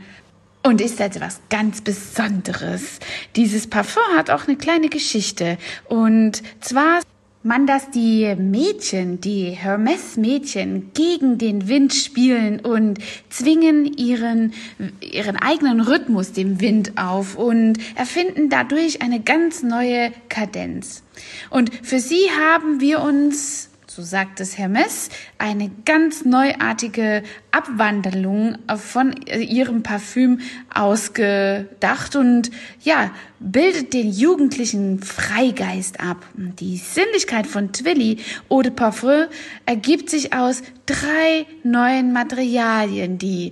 und 0.62 0.82
ist 0.82 1.00
etwas 1.00 1.40
ganz 1.48 1.80
Besonderes. 1.80 2.98
Dieses 3.34 3.66
Parfum 3.66 4.02
hat 4.14 4.28
auch 4.28 4.46
eine 4.46 4.58
kleine 4.58 4.90
Geschichte. 4.90 5.56
Und 5.86 6.42
zwar 6.60 7.00
man, 7.48 7.66
dass 7.66 7.90
die 7.90 8.34
Mädchen, 8.36 9.20
die 9.20 9.50
Hermes-Mädchen 9.50 10.92
gegen 10.94 11.38
den 11.38 11.66
Wind 11.66 11.94
spielen 11.94 12.60
und 12.60 12.98
zwingen 13.30 13.86
ihren, 13.96 14.52
ihren 15.00 15.36
eigenen 15.36 15.80
Rhythmus 15.80 16.32
dem 16.32 16.60
Wind 16.60 16.92
auf 16.96 17.36
und 17.36 17.78
erfinden 17.96 18.50
dadurch 18.50 19.02
eine 19.02 19.20
ganz 19.20 19.62
neue 19.62 20.12
Kadenz. 20.28 21.02
Und 21.50 21.74
für 21.82 21.98
sie 21.98 22.30
haben 22.38 22.80
wir 22.80 23.00
uns 23.00 23.67
so 23.98 24.04
sagt 24.04 24.38
es 24.38 24.56
Hermes, 24.56 25.08
eine 25.38 25.72
ganz 25.84 26.24
neuartige 26.24 27.24
Abwandlung 27.50 28.56
von 28.76 29.12
ihrem 29.26 29.82
Parfüm 29.82 30.38
ausgedacht 30.72 32.14
und 32.14 32.52
ja, 32.84 33.10
bildet 33.40 33.94
den 33.94 34.12
jugendlichen 34.12 35.00
Freigeist 35.02 35.98
ab. 35.98 36.24
Die 36.36 36.76
Sinnlichkeit 36.76 37.48
von 37.48 37.72
Twilly 37.72 38.18
Eau 38.48 38.62
de 38.62 38.70
Parfum 38.70 39.24
ergibt 39.66 40.10
sich 40.10 40.32
aus 40.32 40.62
drei 40.86 41.46
neuen 41.64 42.12
Materialien, 42.12 43.18
die 43.18 43.50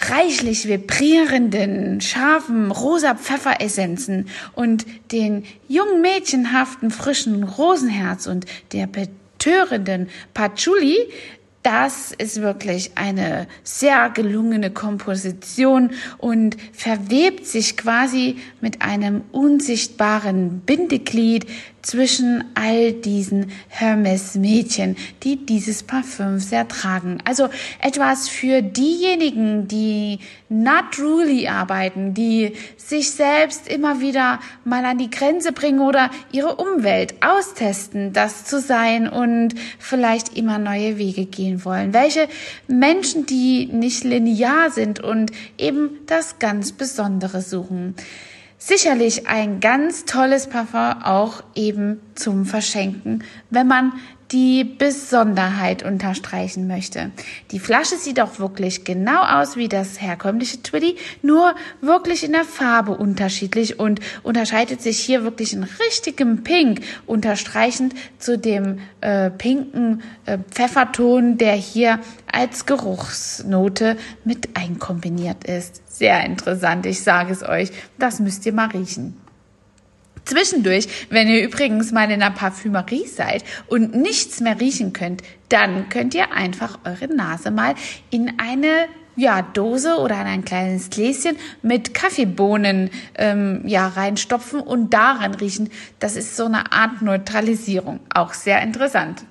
reichlich 0.00 0.68
vibrierenden, 0.68 2.00
scharfen 2.00 2.70
rosa 2.70 3.14
Pfefferessenzen 3.16 4.28
und 4.54 4.86
den 5.10 5.44
jungen 5.66 6.00
mädchenhaften 6.00 6.90
frischen 6.90 7.42
Rosenherz 7.42 8.26
und 8.26 8.46
der 8.72 8.86
störenden 9.38 10.08
Patchouli, 10.34 10.96
das 11.62 12.12
ist 12.12 12.40
wirklich 12.40 12.92
eine 12.96 13.46
sehr 13.62 14.10
gelungene 14.10 14.70
Komposition 14.70 15.90
und 16.16 16.56
verwebt 16.72 17.46
sich 17.46 17.76
quasi 17.76 18.36
mit 18.60 18.82
einem 18.82 19.22
unsichtbaren 19.32 20.60
Bindeglied 20.60 21.46
zwischen 21.82 22.44
all 22.54 22.92
diesen 22.92 23.50
Hermes-Mädchen, 23.68 24.96
die 25.22 25.44
dieses 25.44 25.82
Parfüm 25.82 26.38
sehr 26.38 26.68
tragen. 26.68 27.18
Also 27.24 27.48
etwas 27.80 28.28
für 28.28 28.62
diejenigen, 28.62 29.68
die 29.68 30.18
not 30.48 30.98
really 30.98 31.48
arbeiten, 31.48 32.14
die 32.14 32.52
sich 32.76 33.10
selbst 33.10 33.68
immer 33.68 34.00
wieder 34.00 34.40
mal 34.64 34.84
an 34.84 34.98
die 34.98 35.10
Grenze 35.10 35.52
bringen 35.52 35.80
oder 35.80 36.10
ihre 36.32 36.56
Umwelt 36.56 37.14
austesten, 37.22 38.12
das 38.12 38.44
zu 38.44 38.60
sein 38.60 39.08
und 39.08 39.54
vielleicht 39.78 40.36
immer 40.36 40.58
neue 40.58 40.98
Wege 40.98 41.26
gehen 41.26 41.64
wollen. 41.64 41.92
Welche 41.92 42.28
Menschen, 42.66 43.26
die 43.26 43.66
nicht 43.66 44.04
linear 44.04 44.70
sind 44.70 45.00
und 45.00 45.32
eben 45.58 45.90
das 46.06 46.38
ganz 46.38 46.72
Besondere 46.72 47.42
suchen. 47.42 47.94
Sicherlich 48.60 49.28
ein 49.28 49.60
ganz 49.60 50.04
tolles 50.04 50.48
Parfum 50.48 51.02
auch 51.04 51.44
eben 51.54 52.00
zum 52.16 52.44
Verschenken, 52.44 53.22
wenn 53.50 53.68
man 53.68 53.92
die 54.32 54.64
Besonderheit 54.64 55.84
unterstreichen 55.84 56.66
möchte. 56.66 57.12
Die 57.50 57.60
Flasche 57.60 57.96
sieht 57.96 58.20
auch 58.20 58.38
wirklich 58.38 58.84
genau 58.84 59.22
aus 59.22 59.56
wie 59.56 59.68
das 59.68 60.00
herkömmliche 60.00 60.62
Twiddy, 60.62 60.96
nur 61.22 61.54
wirklich 61.80 62.24
in 62.24 62.32
der 62.32 62.44
Farbe 62.44 62.92
unterschiedlich 62.92 63.78
und 63.78 64.00
unterscheidet 64.24 64.82
sich 64.82 64.98
hier 64.98 65.22
wirklich 65.22 65.52
in 65.52 65.62
richtigem 65.62 66.42
Pink, 66.42 66.80
unterstreichend 67.06 67.94
zu 68.18 68.36
dem 68.36 68.80
äh, 69.00 69.30
pinken 69.30 70.02
äh, 70.26 70.38
Pfefferton, 70.50 71.38
der 71.38 71.54
hier 71.54 72.00
als 72.30 72.66
Geruchsnote 72.66 73.96
mit 74.24 74.56
einkombiniert 74.56 75.44
ist. 75.44 75.82
Sehr 75.98 76.24
interessant, 76.24 76.86
ich 76.86 77.02
sage 77.02 77.32
es 77.32 77.42
euch, 77.42 77.70
das 77.98 78.20
müsst 78.20 78.46
ihr 78.46 78.52
mal 78.52 78.68
riechen. 78.68 79.20
Zwischendurch, 80.24 80.86
wenn 81.10 81.26
ihr 81.26 81.42
übrigens 81.42 81.90
mal 81.90 82.04
in 82.04 82.22
einer 82.22 82.30
Parfümerie 82.30 83.08
seid 83.08 83.42
und 83.66 83.96
nichts 83.96 84.40
mehr 84.40 84.60
riechen 84.60 84.92
könnt, 84.92 85.22
dann 85.48 85.88
könnt 85.88 86.14
ihr 86.14 86.30
einfach 86.30 86.78
eure 86.84 87.08
Nase 87.08 87.50
mal 87.50 87.74
in 88.10 88.34
eine 88.38 88.86
ja, 89.16 89.42
Dose 89.42 89.96
oder 89.96 90.20
in 90.20 90.28
ein 90.28 90.44
kleines 90.44 90.88
Gläschen 90.90 91.36
mit 91.62 91.94
Kaffeebohnen 91.94 92.90
ähm, 93.16 93.62
ja, 93.64 93.88
reinstopfen 93.88 94.60
und 94.60 94.94
daran 94.94 95.34
riechen. 95.34 95.68
Das 95.98 96.14
ist 96.14 96.36
so 96.36 96.44
eine 96.44 96.70
Art 96.70 97.02
Neutralisierung. 97.02 97.98
Auch 98.14 98.34
sehr 98.34 98.62
interessant. 98.62 99.24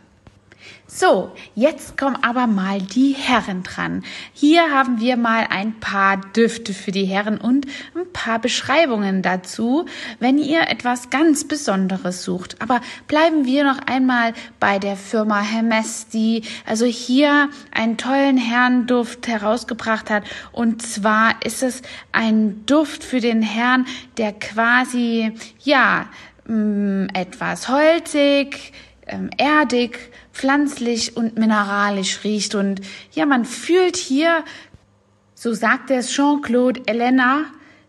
So, 0.89 1.33
jetzt 1.53 1.97
kommen 1.97 2.17
aber 2.21 2.47
mal 2.47 2.81
die 2.81 3.11
Herren 3.11 3.61
dran. 3.61 4.05
Hier 4.31 4.71
haben 4.71 5.01
wir 5.01 5.17
mal 5.17 5.45
ein 5.49 5.77
paar 5.81 6.15
Düfte 6.15 6.73
für 6.73 6.93
die 6.93 7.03
Herren 7.03 7.37
und 7.37 7.67
ein 7.93 8.09
paar 8.13 8.39
Beschreibungen 8.39 9.21
dazu, 9.21 9.85
wenn 10.19 10.37
ihr 10.37 10.69
etwas 10.69 11.09
ganz 11.09 11.45
Besonderes 11.45 12.23
sucht. 12.23 12.61
Aber 12.61 12.79
bleiben 13.09 13.43
wir 13.43 13.65
noch 13.65 13.79
einmal 13.85 14.31
bei 14.61 14.79
der 14.79 14.95
Firma 14.95 15.41
Hermes, 15.41 16.07
die 16.07 16.43
also 16.65 16.85
hier 16.85 17.49
einen 17.73 17.97
tollen 17.97 18.37
Herrenduft 18.37 19.27
herausgebracht 19.27 20.09
hat. 20.09 20.23
Und 20.53 20.81
zwar 20.81 21.35
ist 21.43 21.63
es 21.63 21.81
ein 22.13 22.65
Duft 22.65 23.03
für 23.03 23.19
den 23.19 23.41
Herrn, 23.41 23.85
der 24.15 24.31
quasi, 24.31 25.33
ja, 25.59 26.07
mm, 26.47 27.07
etwas 27.13 27.67
holzig, 27.67 28.71
ähm, 29.07 29.29
erdig, 29.37 30.11
pflanzlich 30.37 31.17
und 31.17 31.37
mineralisch 31.37 32.23
riecht. 32.23 32.53
Und 32.53 32.81
ja, 33.11 33.25
man 33.25 33.43
fühlt 33.43 33.97
hier, 33.97 34.43
so 35.33 35.53
sagt 35.53 35.89
es 35.89 36.11
Jean-Claude 36.11 36.83
Elena, 36.85 37.45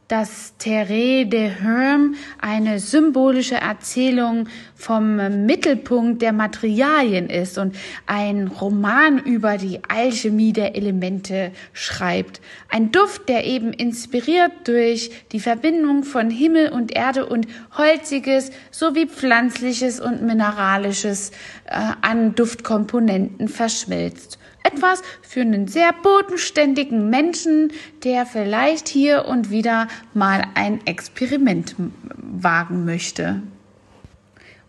dass 0.09 0.55
Terre 0.57 1.27
de 1.27 1.49
Herm 1.49 2.15
eine 2.41 2.79
symbolische 2.79 3.57
Erzählung 3.57 4.49
vom 4.75 5.17
Mittelpunkt 5.45 6.23
der 6.23 6.33
Materialien 6.33 7.29
ist 7.29 7.59
und 7.59 7.77
ein 8.07 8.49
Roman 8.49 9.19
über 9.19 9.59
die 9.59 9.81
Alchemie 9.87 10.55
der 10.55 10.77
Elemente 10.77 11.53
schreibt. 11.75 12.41
Ein 12.71 12.91
Duft, 12.91 13.29
der 13.29 13.45
eben 13.45 13.75
inspiriert 13.75 14.53
durch 14.65 15.11
die 15.33 15.41
Verbindung 15.41 16.05
von 16.05 16.31
Himmel 16.31 16.71
und 16.71 16.91
Erde 16.97 17.27
und 17.27 17.47
Holziges 17.77 18.51
sowie 18.71 19.07
Pflanzliches 19.07 20.01
und 20.01 20.23
Mineralisches 20.23 21.33
äh, 21.67 21.75
an 22.01 22.35
Duftkomponenten 22.35 23.49
verschmilzt 23.49 24.39
etwas 24.63 25.03
für 25.23 25.41
einen 25.41 25.69
sehr 25.69 25.93
bodenständigen 25.93 27.11
Menschen, 27.11 27.73
der 28.05 28.27
vielleicht 28.27 28.89
hier 28.89 29.27
und 29.27 29.51
wieder 29.51 29.89
mal 30.15 30.45
ein 30.55 30.87
Experiment 30.87 31.75
wagen 32.19 32.85
möchte. 32.85 33.43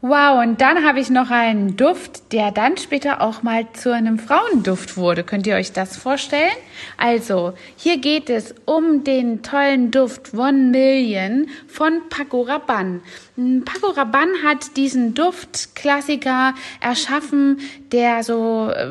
Wow, 0.01 0.41
und 0.41 0.61
dann 0.61 0.85
habe 0.85 1.01
ich 1.01 1.09
noch 1.09 1.29
einen 1.29 1.75
Duft, 1.75 2.31
der 2.31 2.51
dann 2.51 2.77
später 2.77 3.19
auch 3.19 3.43
mal 3.43 3.65
zu 3.73 3.93
einem 3.93 4.17
Frauenduft 4.17 4.95
wurde. 4.95 5.25
Könnt 5.25 5.45
ihr 5.45 5.55
euch 5.55 5.73
das 5.73 5.97
vorstellen? 5.97 6.55
Also, 6.95 7.51
hier 7.75 7.97
geht 7.97 8.29
es 8.29 8.55
um 8.63 9.03
den 9.03 9.43
tollen 9.43 9.91
Duft 9.91 10.33
One 10.33 10.69
Million 10.71 11.47
von 11.67 12.03
Paco 12.09 12.43
Rabanne. 12.43 13.01
Hm, 13.35 13.65
Paco 13.65 13.87
Rabanne 13.87 14.31
hat 14.45 14.77
diesen 14.77 15.15
Duftklassiker 15.15 16.53
erschaffen, 16.79 17.59
der 17.91 18.23
so 18.23 18.71
äh, 18.73 18.87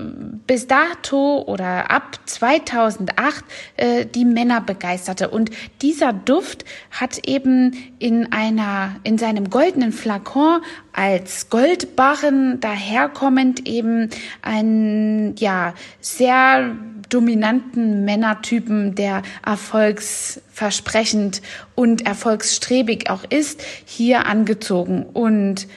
bis 0.46 0.66
dato 0.66 1.42
oder 1.46 1.90
ab 1.90 2.18
2008 2.26 3.44
äh, 3.76 4.04
die 4.04 4.26
Männer 4.26 4.60
begeisterte. 4.60 5.30
Und 5.30 5.52
dieser 5.80 6.12
Duft 6.12 6.66
hat 6.90 7.26
eben 7.26 7.94
in 7.98 8.30
einer, 8.30 8.96
in 9.04 9.16
seinem 9.16 9.48
goldenen 9.48 9.92
Flakon 9.92 10.60
als 10.98 11.48
Goldbarren 11.48 12.58
daherkommend 12.58 13.68
eben 13.68 14.10
einen, 14.42 15.36
ja, 15.36 15.74
sehr 16.00 16.74
dominanten 17.08 18.04
Männertypen, 18.04 18.96
der 18.96 19.22
erfolgsversprechend 19.46 21.40
und 21.76 22.04
erfolgsstrebig 22.04 23.10
auch 23.10 23.22
ist, 23.30 23.62
hier 23.84 24.26
angezogen. 24.26 25.04
Und 25.04 25.68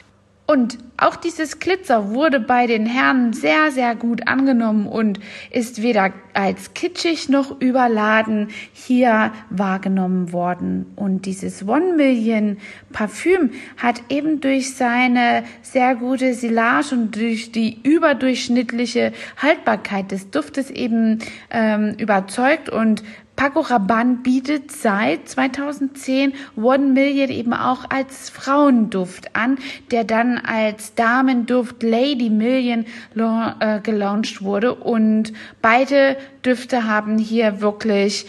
und 0.52 0.80
auch 0.98 1.16
dieses 1.16 1.60
Glitzer 1.60 2.10
wurde 2.10 2.42
bei 2.42 2.68
den 2.68 2.86
Herren 2.86 3.32
sehr, 3.32 3.72
sehr 3.72 3.96
gut 3.96 4.28
angenommen 4.28 4.86
und 4.86 5.18
ist 5.50 5.82
weder 5.82 6.12
als 6.34 6.74
kitschig 6.74 7.30
noch 7.30 7.62
überladen 7.62 8.50
hier 8.74 9.32
wahrgenommen 9.50 10.34
worden. 10.34 10.92
Und 10.98 11.26
dieses 11.26 11.66
One 11.66 11.94
Million 11.96 12.58
Parfüm 12.92 13.52
hat 13.78 14.04
eben 14.10 14.42
durch 14.42 14.76
seine 14.76 15.46
sehr 15.62 15.96
gute 15.96 16.34
Silage 16.34 16.96
und 16.96 17.16
durch 17.16 17.54
die 17.54 17.80
überdurchschnittliche 17.84 19.14
Haltbarkeit 19.38 20.12
des 20.12 20.32
Duftes 20.32 20.70
eben 20.70 21.20
ähm, 21.50 21.96
überzeugt 21.98 22.68
und 22.68 23.04
Paco 23.42 23.62
Rabanne 23.62 24.18
bietet 24.18 24.72
seit 24.72 25.28
2010 25.28 26.34
One 26.58 26.92
Million 26.92 27.32
eben 27.32 27.56
auch 27.56 27.90
als 27.90 28.30
Frauenduft 28.30 29.36
an, 29.36 29.58
der 29.90 30.04
dann 30.04 30.38
als 30.38 30.94
Damenduft 30.94 31.82
Lady 31.82 32.30
Million 32.30 32.86
äh, 33.16 33.80
gelauncht 33.80 34.44
wurde 34.44 34.76
und 34.76 35.34
beide 35.60 36.18
Düfte 36.46 36.86
haben 36.86 37.18
hier 37.18 37.62
wirklich 37.62 38.28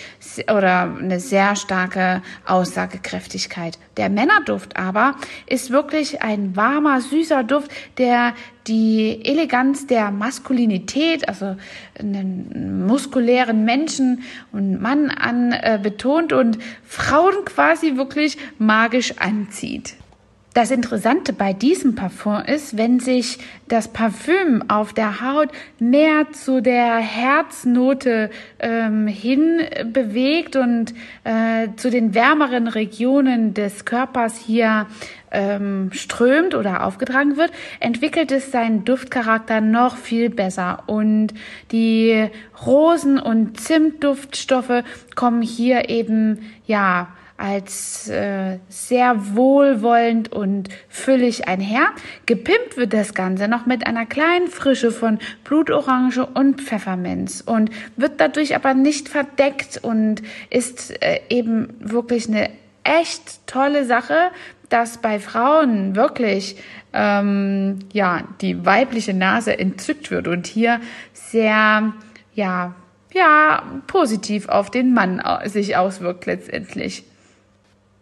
oder 0.50 0.97
eine 0.99 1.21
sehr 1.21 1.57
starke 1.57 2.23
Aussagekräftigkeit. 2.47 3.78
Der 3.97 4.09
Männerduft 4.09 4.77
aber 4.77 5.17
ist 5.47 5.71
wirklich 5.71 6.23
ein 6.23 6.57
warmer, 6.57 7.01
süßer 7.01 7.45
Duft, 7.45 7.71
der 7.99 8.35
die 8.67 9.25
Eleganz 9.25 9.87
der 9.87 10.11
Maskulinität, 10.11 11.29
also 11.29 11.57
einen 11.99 12.87
muskulären 12.87 13.65
Menschen 13.65 14.23
und 14.52 14.81
Mann 14.81 15.11
an 15.11 15.52
äh, 15.52 15.78
betont 15.83 16.33
und 16.33 16.59
Frauen 16.85 17.45
quasi 17.45 17.97
wirklich 17.97 18.39
magisch 18.59 19.19
anzieht. 19.19 19.95
Das 20.54 20.71
Interessante 20.71 21.32
bei 21.32 21.54
diesem 21.54 21.95
Parfum 21.95 22.43
ist, 22.45 22.76
wenn 22.76 23.00
sich 23.00 23.38
das 23.69 23.88
Parfüm 23.88 24.62
auf 24.69 24.93
der 24.93 25.23
Haut 25.23 25.49
mehr 25.78 26.30
zu 26.32 26.60
der 26.60 26.97
Herznote 26.99 28.28
ähm, 28.58 29.06
hin 29.06 29.62
bewegt 29.86 30.56
und 30.56 30.93
äh, 31.25 31.69
zu 31.76 31.91
den 31.91 32.15
wärmeren 32.15 32.69
Regionen 32.69 33.54
des 33.54 33.86
Körpers 33.86 34.36
hier 34.36 34.88
ähm, 35.30 35.88
strömt 35.95 36.54
oder 36.54 36.84
aufgetragen 36.84 37.38
wird, 37.38 37.50
entwickelt 37.80 38.30
es 38.30 38.52
seinen 38.52 38.84
Duftcharakter 38.84 39.62
noch 39.62 39.97
viel 39.97 40.28
besser. 40.28 40.82
Und 40.86 41.28
die 41.71 42.28
Rosen- 42.67 43.19
und 43.19 43.58
Zimtduftstoffe 43.58 44.84
kommen 45.15 45.41
hier 45.41 45.88
eben, 45.88 46.41
ja, 46.67 47.08
als 47.43 48.09
äh, 48.09 48.61
sehr 48.69 49.35
wohlwollend 49.35 50.31
und 50.31 50.69
füllig 50.89 51.49
einher. 51.49 51.89
Gepimpt 52.25 52.76
wird 52.76 52.93
das 52.93 53.15
Ganze 53.15 53.49
noch 53.49 53.67
mit 53.67 53.85
einer 53.85 54.07
kleinen 54.07 54.47
Frische 54.47 54.93
von 54.93 55.19
Blutorange 55.43 56.25
und 56.25 56.61
Pfefferminz 56.61 57.43
und 57.45 57.71
wird 57.97 58.21
dadurch 58.21 58.55
aber 58.55 58.75
nicht 58.75 59.09
verdeckt 59.09 59.81
und 59.83 60.23
ist 60.50 61.02
äh, 61.02 61.21
eben 61.31 61.75
wirklich 61.81 62.28
eine 62.28 62.49
echt 62.85 63.45
tolle 63.49 63.87
Sache, 63.87 64.31
dass 64.69 64.99
bei 64.99 65.19
Frauen 65.19 65.97
wirklich 65.97 66.57
ähm, 66.93 67.81
ja 67.93 68.23
die 68.41 68.65
weibliche 68.65 69.15
Nase 69.15 69.59
entzückt 69.59 70.13
wird 70.13 70.28
und 70.28 70.47
hier 70.47 70.81
sehr 71.13 71.93
ja 72.35 72.75
ja 73.13 73.65
positiv 73.89 74.49
auf 74.49 74.71
den 74.71 74.95
Mann 74.95 75.21
sich 75.47 75.76
auswirkt 75.76 76.26
letztendlich. 76.26 77.05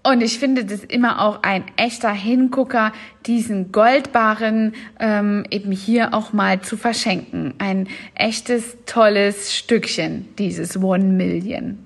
Und 0.02 0.22
ich 0.22 0.38
finde 0.38 0.64
das 0.64 0.82
immer 0.82 1.20
auch 1.20 1.42
ein 1.42 1.64
echter 1.76 2.12
Hingucker, 2.12 2.92
diesen 3.26 3.70
Goldbarren 3.70 4.72
ähm, 4.98 5.44
eben 5.50 5.72
hier 5.72 6.14
auch 6.14 6.32
mal 6.32 6.62
zu 6.62 6.78
verschenken. 6.78 7.52
Ein 7.58 7.86
echtes, 8.14 8.78
tolles 8.86 9.54
Stückchen, 9.54 10.26
dieses 10.38 10.82
One 10.82 11.04
Million. 11.04 11.78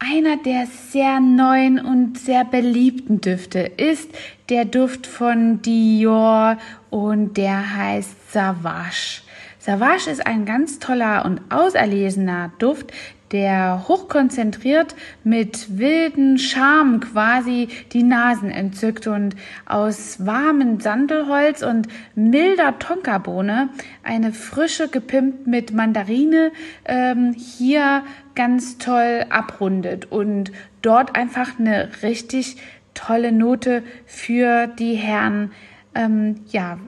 Einer 0.00 0.36
der 0.36 0.66
sehr 0.66 1.18
neuen 1.18 1.80
und 1.80 2.18
sehr 2.18 2.44
beliebten 2.44 3.20
Düfte 3.20 3.60
ist 3.60 4.10
der 4.48 4.64
Duft 4.64 5.06
von 5.06 5.60
Dior 5.62 6.58
und 6.90 7.36
der 7.36 7.76
heißt 7.76 8.32
Savage. 8.32 9.22
Savage 9.58 10.08
ist 10.08 10.24
ein 10.24 10.44
ganz 10.44 10.78
toller 10.78 11.24
und 11.24 11.40
auserlesener 11.50 12.52
Duft, 12.58 12.92
der 13.32 13.86
hochkonzentriert 13.88 14.94
mit 15.24 15.78
wilden 15.78 16.38
Charme 16.38 17.00
quasi 17.00 17.68
die 17.92 18.02
Nasen 18.02 18.50
entzückt 18.50 19.06
und 19.06 19.36
aus 19.66 20.24
warmem 20.24 20.80
Sandelholz 20.80 21.62
und 21.62 21.88
milder 22.14 22.78
Tonkabohne 22.78 23.68
eine 24.02 24.32
frische 24.32 24.88
gepimpt 24.88 25.46
mit 25.46 25.72
Mandarine 25.72 26.52
ähm, 26.84 27.34
hier 27.34 28.02
ganz 28.34 28.78
toll 28.78 29.26
abrundet 29.30 30.10
und 30.10 30.52
dort 30.82 31.16
einfach 31.16 31.58
eine 31.58 31.90
richtig 32.02 32.56
tolle 32.94 33.32
Note 33.32 33.82
für 34.06 34.66
die 34.66 34.94
Herren 34.94 35.52
ähm, 35.94 36.36
ja 36.50 36.78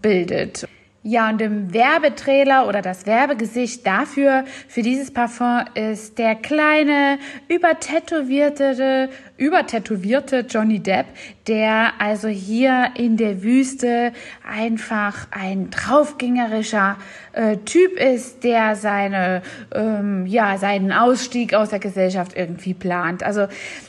bildet. 0.00 0.66
Ja, 1.04 1.30
und 1.30 1.42
im 1.42 1.74
Werbetrailer 1.74 2.68
oder 2.68 2.80
das 2.80 3.06
Werbegesicht 3.06 3.84
dafür, 3.84 4.44
für 4.68 4.82
dieses 4.82 5.10
Parfum 5.10 5.64
ist 5.74 6.16
der 6.16 6.36
kleine, 6.36 7.18
übertätowierte, 7.48 9.08
übertätowierte 9.36 10.46
Johnny 10.48 10.78
Depp, 10.78 11.06
der 11.48 11.94
also 11.98 12.28
hier 12.28 12.90
in 12.96 13.16
der 13.16 13.42
Wüste 13.42 14.12
einfach 14.48 15.26
ein 15.32 15.70
draufgängerischer 15.70 16.96
äh, 17.32 17.56
Typ 17.56 17.98
ist, 17.98 18.44
der 18.44 18.76
seine, 18.76 19.42
ähm, 19.74 20.24
ja, 20.26 20.56
seinen 20.56 20.92
Ausstieg 20.92 21.52
aus 21.52 21.70
der 21.70 21.80
Gesellschaft 21.80 22.36
irgendwie 22.36 22.74
plant. 22.74 23.24
Also 23.24 23.48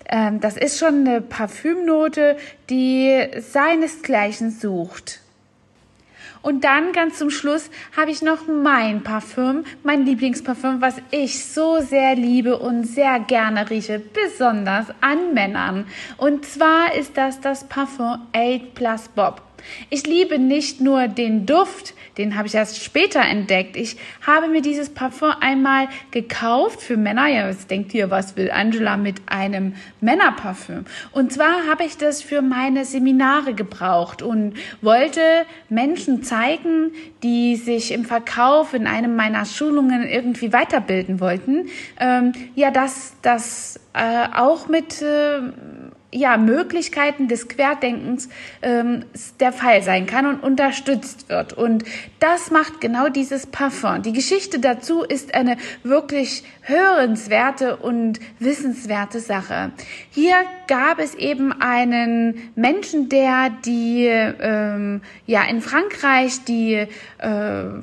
ähm, 0.10 0.40
das 0.40 0.58
ist 0.58 0.80
schon 0.80 1.08
eine 1.08 1.22
Parfümnote, 1.22 2.38
die 2.72 3.24
seinesgleichen 3.40 4.50
sucht. 4.50 5.23
Und 6.44 6.66
dann 6.66 6.92
ganz 6.92 7.18
zum 7.18 7.30
Schluss 7.30 7.72
habe 7.98 8.12
ich 8.12 8.22
noch 8.22 8.48
mein 8.48 9.02
Parfüm, 9.02 9.64
mein 9.82 10.06
Lieblingsparfüm, 10.06 10.82
was 10.82 10.98
ich 11.10 11.44
so 11.46 11.80
sehr 11.80 12.16
liebe 12.16 12.60
und 12.60 12.84
sehr 12.84 13.20
gerne 13.22 13.70
rieche, 13.70 14.00
besonders 14.00 14.88
an 15.00 15.34
Männern. 15.34 15.88
Und 16.18 16.46
zwar 16.46 16.94
ist 16.96 17.18
das 17.18 17.40
das 17.40 17.64
Parfum 17.64 18.28
8 18.34 18.76
Plus 18.76 19.08
Bob. 19.08 19.42
Ich 19.90 20.06
liebe 20.06 20.40
nicht 20.40 20.82
nur 20.82 21.08
den 21.08 21.46
Duft, 21.46 21.94
den 22.18 22.38
habe 22.38 22.48
ich 22.48 22.56
erst 22.56 22.84
später 22.84 23.22
entdeckt. 23.22 23.76
Ich 23.76 23.98
habe 24.26 24.48
mir 24.48 24.62
dieses 24.62 24.90
Parfum 24.90 25.32
einmal 25.40 25.88
gekauft 26.12 26.82
für 26.82 26.98
Männer. 26.98 27.28
Ja, 27.28 27.48
was 27.48 27.68
denkt 27.68 27.94
ihr, 27.94 28.12
was 28.12 28.38
will 28.38 28.52
Angela 28.52 28.98
mit 28.98 29.22
einem 29.26 29.74
Männerparfüm? 30.02 30.86
Und 31.12 31.34
zwar 31.34 31.68
habe 31.70 31.84
ich 31.86 31.98
das 31.98 32.22
für 32.22 32.42
meine 32.42 32.86
Seminare 32.86 33.54
gebraucht 33.54 34.22
und 34.22 34.54
wollte 34.82 35.22
Menschen 35.70 36.24
zeigen, 36.24 36.92
die 37.24 37.56
sich 37.56 37.92
im 37.92 38.06
Verkauf 38.06 38.74
in 38.74 38.86
einem 38.86 39.16
meiner 39.16 39.46
Schulungen 39.46 40.08
irgendwie 40.08 40.54
weiterbilden 40.54 41.20
wollten, 41.20 41.68
ähm, 42.00 42.34
ja, 42.56 42.70
dass 42.70 43.16
das 43.22 43.80
äh, 43.94 44.28
auch 44.36 44.68
mit 44.68 45.02
äh, 45.02 45.40
ja, 46.14 46.38
Möglichkeiten 46.38 47.28
des 47.28 47.48
Querdenkens 47.48 48.30
ähm, 48.62 49.06
der 49.40 49.52
Fall 49.52 49.82
sein 49.82 50.06
kann 50.06 50.26
und 50.26 50.42
unterstützt 50.42 51.30
wird. 51.30 51.54
Und 51.54 51.84
das 52.20 52.52
macht 52.52 52.80
genau 52.82 53.10
dieses 53.10 53.48
Parfum. 53.48 54.02
Die 54.04 54.14
Geschichte 54.14 54.60
dazu 54.60 55.02
ist 55.02 55.34
eine 55.36 55.58
wirklich 55.84 56.44
hörenswerte 56.62 57.78
und 57.78 58.20
wissenswerte 58.40 59.20
Sache. 59.20 59.72
Hier 60.12 60.36
gab 60.68 61.00
es 61.00 61.16
eben 61.16 61.52
einen 61.52 62.52
Menschen, 62.56 63.10
der 63.10 63.50
die 63.66 64.06
ähm, 64.06 65.02
ja 65.26 65.44
in 65.44 65.62
Frankreich 65.62 66.46
die 66.46 66.74
äh, 66.76 66.88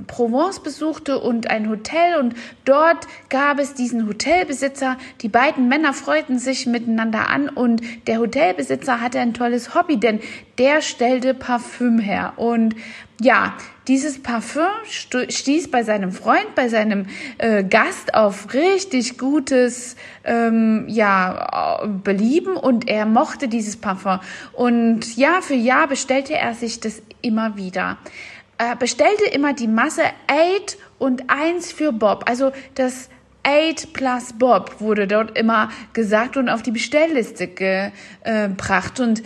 Provence 0.06 0.60
besuchte 0.60 1.18
und 1.18 1.50
ein 1.50 1.68
Hotel 1.68 2.18
und 2.18 2.34
dort 2.64 3.06
gab 3.28 3.58
es 3.58 3.74
diesen 3.74 4.06
Hotelbesitzer. 4.06 4.96
Die 5.20 5.28
beiden 5.28 5.68
Männer 5.68 5.92
freuten 5.92 6.38
sich 6.38 6.66
miteinander 6.66 7.28
an 7.28 7.48
und 7.48 7.82
der 8.06 8.19
Hotelbesitzer 8.20 9.00
hatte 9.00 9.18
ein 9.18 9.34
tolles 9.34 9.74
Hobby, 9.74 9.98
denn 9.98 10.20
der 10.58 10.82
stellte 10.82 11.34
Parfüm 11.34 11.98
her 11.98 12.34
und 12.36 12.76
ja, 13.20 13.54
dieses 13.86 14.22
Parfüm 14.22 14.70
stieß 14.84 15.70
bei 15.70 15.82
seinem 15.82 16.12
Freund, 16.12 16.54
bei 16.54 16.68
seinem 16.68 17.06
äh, 17.38 17.64
Gast 17.64 18.14
auf 18.14 18.54
richtig 18.54 19.18
gutes 19.18 19.96
ähm, 20.24 20.86
ja, 20.88 21.84
Belieben 22.02 22.56
und 22.56 22.88
er 22.88 23.04
mochte 23.04 23.48
dieses 23.48 23.76
Parfum. 23.76 24.20
Und 24.52 25.16
Jahr 25.16 25.42
für 25.42 25.54
Jahr 25.54 25.86
bestellte 25.86 26.34
er 26.34 26.54
sich 26.54 26.80
das 26.80 27.02
immer 27.20 27.56
wieder. 27.56 27.98
Er 28.56 28.76
bestellte 28.76 29.24
immer 29.24 29.54
die 29.54 29.68
Masse 29.68 30.02
8 30.26 30.78
und 30.98 31.28
1 31.28 31.72
für 31.72 31.92
Bob. 31.92 32.24
Also 32.26 32.52
das 32.74 33.08
8 33.42 33.92
plus 33.92 34.32
Bob 34.34 34.80
wurde 34.80 35.06
dort 35.06 35.36
immer 35.38 35.70
gesagt 35.92 36.36
und 36.36 36.48
auf 36.48 36.62
die 36.62 36.70
Bestellliste 36.70 37.48
gebracht. 37.48 39.00
Und 39.00 39.22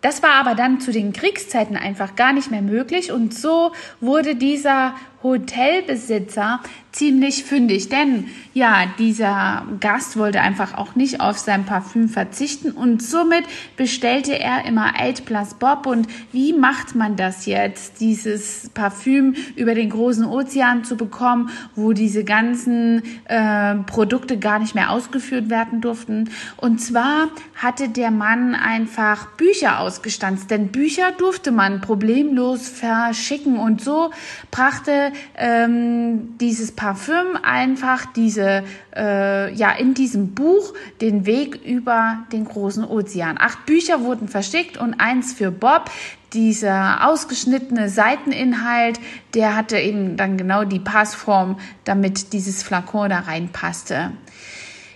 das 0.00 0.22
war 0.22 0.34
aber 0.34 0.54
dann 0.54 0.80
zu 0.80 0.92
den 0.92 1.12
Kriegszeiten 1.12 1.76
einfach 1.76 2.14
gar 2.14 2.32
nicht 2.32 2.50
mehr 2.50 2.62
möglich 2.62 3.10
und 3.10 3.34
so 3.34 3.72
wurde 4.00 4.36
dieser 4.36 4.94
Hotelbesitzer 5.22 6.60
ziemlich 6.92 7.44
fündig, 7.44 7.88
denn 7.88 8.26
ja, 8.54 8.86
dieser 8.98 9.64
Gast 9.78 10.16
wollte 10.16 10.40
einfach 10.40 10.76
auch 10.76 10.96
nicht 10.96 11.20
auf 11.20 11.38
sein 11.38 11.64
Parfüm 11.64 12.08
verzichten. 12.08 12.72
Und 12.72 13.02
somit 13.02 13.44
bestellte 13.76 14.36
er 14.36 14.64
immer 14.64 14.94
8 14.98 15.24
Plus 15.24 15.54
Bob. 15.54 15.86
Und 15.86 16.08
wie 16.32 16.52
macht 16.52 16.96
man 16.96 17.14
das 17.14 17.46
jetzt, 17.46 18.00
dieses 18.00 18.70
Parfüm 18.70 19.34
über 19.54 19.74
den 19.74 19.90
großen 19.90 20.24
Ozean 20.24 20.82
zu 20.82 20.96
bekommen, 20.96 21.50
wo 21.76 21.92
diese 21.92 22.24
ganzen 22.24 23.02
äh, 23.26 23.76
Produkte 23.86 24.38
gar 24.38 24.58
nicht 24.58 24.74
mehr 24.74 24.90
ausgeführt 24.90 25.50
werden 25.50 25.80
durften? 25.80 26.30
Und 26.56 26.80
zwar 26.80 27.28
hatte 27.54 27.88
der 27.88 28.10
Mann 28.10 28.56
einfach 28.56 29.26
Bücher 29.36 29.78
ausgestanzt, 29.78 30.50
denn 30.50 30.72
Bücher 30.72 31.12
durfte 31.16 31.52
man 31.52 31.80
problemlos 31.80 32.68
verschicken. 32.68 33.56
Und 33.56 33.80
so 33.82 34.10
brachte 34.50 35.07
ähm, 35.36 36.38
dieses 36.38 36.72
Parfüm 36.72 37.36
einfach 37.42 38.06
diese, 38.12 38.64
äh, 38.96 39.52
ja, 39.54 39.70
in 39.72 39.94
diesem 39.94 40.34
Buch 40.34 40.74
den 41.00 41.26
Weg 41.26 41.64
über 41.64 42.24
den 42.32 42.44
großen 42.44 42.84
Ozean. 42.84 43.36
Acht 43.38 43.66
Bücher 43.66 44.02
wurden 44.02 44.28
verschickt 44.28 44.76
und 44.76 44.94
eins 44.94 45.32
für 45.32 45.50
Bob. 45.50 45.90
Dieser 46.34 47.08
ausgeschnittene 47.08 47.88
Seiteninhalt, 47.88 49.00
der 49.34 49.56
hatte 49.56 49.78
eben 49.78 50.16
dann 50.16 50.36
genau 50.36 50.64
die 50.64 50.80
Passform, 50.80 51.58
damit 51.84 52.32
dieses 52.32 52.62
Flakon 52.62 53.08
da 53.08 53.20
reinpasste. 53.20 54.12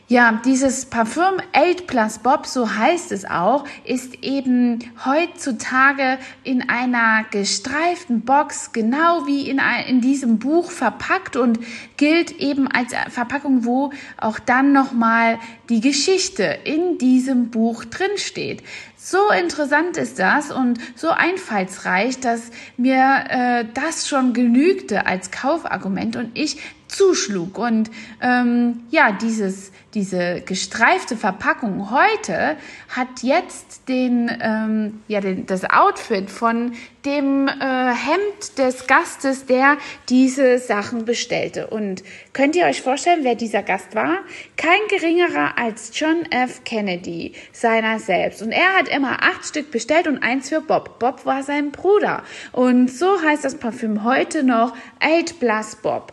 Ja, 0.09 0.41
dieses 0.45 0.85
Parfüm 0.87 1.41
8 1.55 1.87
Plus 1.87 2.19
Bob, 2.19 2.47
so 2.47 2.75
heißt 2.75 3.13
es 3.13 3.25
auch, 3.25 3.65
ist 3.85 4.23
eben 4.23 4.81
heutzutage 5.07 6.19
in 6.45 6.69
einer 6.69 7.25
gestreiften 7.31 8.21
Box, 8.21 8.73
genau 8.73 9.27
wie 9.27 9.49
in, 9.49 9.61
in 9.89 10.01
diesem 10.01 10.39
Buch 10.39 10.71
verpackt 10.71 11.37
und 11.37 11.61
gilt 11.97 12.33
eben 12.41 12.69
als 12.69 12.93
Verpackung, 13.09 13.65
wo 13.65 13.93
auch 14.19 14.39
dann 14.39 14.73
nochmal 14.73 15.39
die 15.71 15.81
Geschichte 15.81 16.59
in 16.65 16.99
diesem 16.99 17.51
Buch 17.51 17.85
drinsteht. 17.85 18.63
So 18.97 19.31
interessant 19.31 19.97
ist 19.97 20.19
das 20.19 20.53
und 20.53 20.79
so 20.95 21.11
einfallsreich, 21.11 22.21
dass 22.21 22.51
mir 22.77 23.25
äh, 23.29 23.65
das 23.73 24.09
schon 24.09 24.33
genügte 24.33 25.07
als 25.07 25.31
Kaufargument 25.31 26.17
und 26.17 26.31
ich 26.35 26.59
zuschlug. 26.93 27.59
Und 27.59 27.91
ähm, 28.21 28.85
ja, 28.91 29.13
dieses, 29.13 29.73
diese 29.95 30.43
gestreifte 30.43 31.17
Verpackung 31.17 31.91
heute 31.91 32.57
hat 32.89 33.23
jetzt 33.23 33.89
den, 33.89 34.31
ähm, 34.41 35.03
ja, 35.09 35.21
den, 35.21 35.47
das 35.47 35.65
Outfit 35.69 36.31
von 36.31 36.73
dem 37.05 37.49
äh, 37.49 37.51
Hemd 37.61 38.59
des 38.59 38.87
Gastes, 38.87 39.47
der 39.47 39.77
diese 40.09 40.59
Sachen 40.59 41.05
bestellte. 41.05 41.67
Und 41.67 42.05
könnt 42.33 42.55
ihr 42.55 42.67
euch 42.67 42.81
vorstellen, 42.81 43.25
wer 43.25 43.35
dieser 43.35 43.63
Gast 43.63 43.95
war? 43.95 44.19
Kein 44.57 44.81
geringerer 44.89 45.59
als 45.59 45.91
John 45.99 46.25
F. 46.31 46.63
Kennedy, 46.65 47.35
seiner 47.53 47.99
selbst. 47.99 48.43
Und 48.43 48.53
er 48.53 48.75
hat 48.79 48.89
immer 48.89 49.23
acht 49.23 49.45
Stück 49.45 49.71
bestellt 49.71 50.07
und 50.07 50.23
eins 50.23 50.49
für 50.49 50.61
Bob. 50.61 50.99
Bob 50.99 51.27
war 51.27 51.43
sein 51.43 51.73
Bruder. 51.73 52.23
Und 52.53 52.89
so 52.89 53.21
heißt 53.21 53.45
das 53.45 53.57
Parfüm 53.57 54.05
heute 54.05 54.45
noch 54.45 54.75
Eight 55.01 55.41
Plus 55.41 55.77
Bob. 55.77 56.13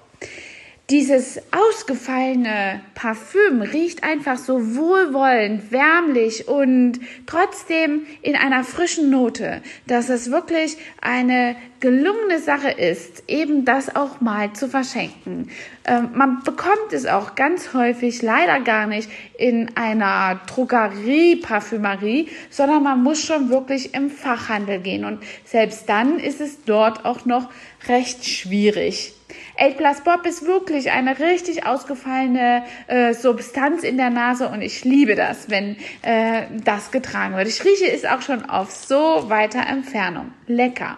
Dieses 0.89 1.39
ausgefallene 1.51 2.81
Parfüm 2.95 3.61
riecht 3.61 4.03
einfach 4.03 4.39
so 4.39 4.75
wohlwollend, 4.75 5.71
wärmlich 5.71 6.47
und 6.47 6.99
trotzdem 7.27 8.07
in 8.23 8.35
einer 8.35 8.63
frischen 8.63 9.11
Note, 9.11 9.61
dass 9.85 10.09
es 10.09 10.31
wirklich 10.31 10.77
eine 10.99 11.55
gelungene 11.79 12.39
Sache 12.39 12.71
ist, 12.71 13.25
eben 13.27 13.65
das 13.65 13.95
auch 13.95 14.19
mal 14.19 14.53
zu 14.53 14.67
verschenken. 14.67 15.51
Ähm, 15.85 16.09
man 16.15 16.41
bekommt 16.43 16.91
es 16.91 17.05
auch 17.05 17.35
ganz 17.35 17.75
häufig 17.75 18.23
leider 18.23 18.59
gar 18.59 18.87
nicht 18.87 19.11
in 19.37 19.69
einer 19.77 20.41
Drogerie, 20.47 21.35
Parfümerie, 21.35 22.29
sondern 22.49 22.81
man 22.81 23.03
muss 23.03 23.23
schon 23.23 23.51
wirklich 23.51 23.93
im 23.93 24.09
Fachhandel 24.09 24.79
gehen 24.79 25.05
und 25.05 25.19
selbst 25.45 25.87
dann 25.87 26.19
ist 26.19 26.41
es 26.41 26.63
dort 26.63 27.05
auch 27.05 27.25
noch 27.25 27.47
recht 27.87 28.25
schwierig. 28.25 29.13
8 29.59 29.77
Plus 29.77 30.01
Bob 30.01 30.25
ist 30.25 30.45
wirklich 30.45 30.91
eine 30.91 31.19
richtig 31.19 31.65
ausgefallene 31.65 32.63
äh, 32.87 33.13
Substanz 33.13 33.83
in 33.83 33.97
der 33.97 34.09
Nase 34.09 34.47
und 34.49 34.61
ich 34.61 34.85
liebe 34.85 35.15
das, 35.15 35.49
wenn 35.49 35.75
äh, 36.01 36.43
das 36.63 36.91
getragen 36.91 37.35
wird. 37.35 37.47
Ich 37.47 37.63
rieche 37.65 37.91
es 37.91 38.05
auch 38.05 38.21
schon 38.21 38.49
auf 38.49 38.71
so 38.71 39.29
weiter 39.29 39.67
Entfernung. 39.67 40.31
Lecker. 40.47 40.97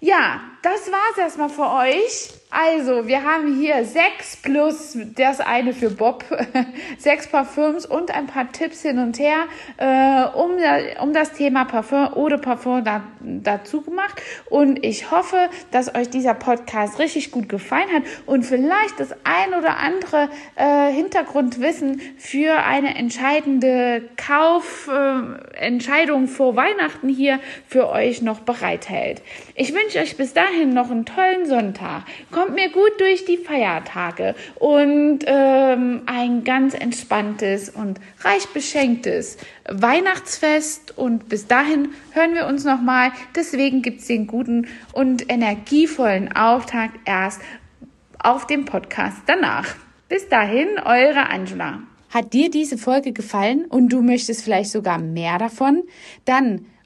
Ja, 0.00 0.40
das 0.62 0.90
war's 0.90 1.18
erstmal 1.18 1.50
für 1.50 1.68
euch. 1.70 2.39
Also, 2.52 3.06
wir 3.06 3.22
haben 3.22 3.60
hier 3.60 3.84
sechs 3.84 4.36
plus 4.36 4.98
das 5.14 5.38
eine 5.38 5.72
für 5.72 5.88
Bob, 5.88 6.24
sechs 6.98 7.28
Parfüms 7.28 7.86
und 7.86 8.12
ein 8.12 8.26
paar 8.26 8.50
Tipps 8.50 8.82
hin 8.82 8.98
und 8.98 9.20
her 9.20 9.44
äh, 9.76 10.24
um, 10.36 10.56
um 11.00 11.12
das 11.12 11.32
Thema 11.32 11.64
Parfum 11.64 12.12
oder 12.14 12.38
Parfum 12.38 12.82
da, 12.82 13.04
dazu 13.20 13.82
gemacht. 13.82 14.20
Und 14.46 14.84
ich 14.84 15.12
hoffe, 15.12 15.48
dass 15.70 15.94
euch 15.94 16.10
dieser 16.10 16.34
Podcast 16.34 16.98
richtig 16.98 17.30
gut 17.30 17.48
gefallen 17.48 17.88
hat 17.94 18.02
und 18.26 18.42
vielleicht 18.42 18.98
das 18.98 19.12
ein 19.22 19.54
oder 19.56 19.76
andere 19.76 20.28
äh, 20.56 20.92
Hintergrundwissen 20.92 22.00
für 22.18 22.64
eine 22.64 22.96
entscheidende 22.96 24.02
Kaufentscheidung 24.16 26.24
äh, 26.24 26.26
vor 26.26 26.56
Weihnachten 26.56 27.08
hier 27.08 27.38
für 27.68 27.90
euch 27.90 28.22
noch 28.22 28.40
bereithält. 28.40 29.22
Ich 29.54 29.72
wünsche 29.72 30.00
euch 30.00 30.16
bis 30.16 30.32
dahin 30.32 30.74
noch 30.74 30.90
einen 30.90 31.06
tollen 31.06 31.46
Sonntag 31.46 32.02
kommt 32.39 32.39
mir 32.48 32.70
gut 32.70 32.92
durch 32.98 33.24
die 33.24 33.36
Feiertage 33.36 34.34
und 34.56 35.20
ähm, 35.26 36.02
ein 36.06 36.44
ganz 36.44 36.74
entspanntes 36.74 37.68
und 37.68 38.00
reich 38.20 38.46
beschenktes 38.48 39.36
Weihnachtsfest. 39.68 40.96
Und 40.96 41.28
bis 41.28 41.46
dahin 41.46 41.90
hören 42.12 42.34
wir 42.34 42.46
uns 42.46 42.64
nochmal. 42.64 43.12
Deswegen 43.36 43.82
gibt 43.82 44.00
es 44.00 44.06
den 44.06 44.26
guten 44.26 44.68
und 44.92 45.30
energievollen 45.30 46.32
Auftakt 46.34 46.98
erst 47.04 47.40
auf 48.18 48.46
dem 48.46 48.64
Podcast 48.64 49.18
danach. 49.26 49.74
Bis 50.08 50.28
dahin, 50.28 50.68
eure 50.84 51.28
Angela. 51.28 51.80
Hat 52.10 52.32
dir 52.32 52.50
diese 52.50 52.76
Folge 52.76 53.12
gefallen 53.12 53.66
und 53.66 53.90
du 53.90 54.02
möchtest 54.02 54.42
vielleicht 54.42 54.70
sogar 54.70 54.98
mehr 54.98 55.38
davon? 55.38 55.84
Dann 56.24 56.66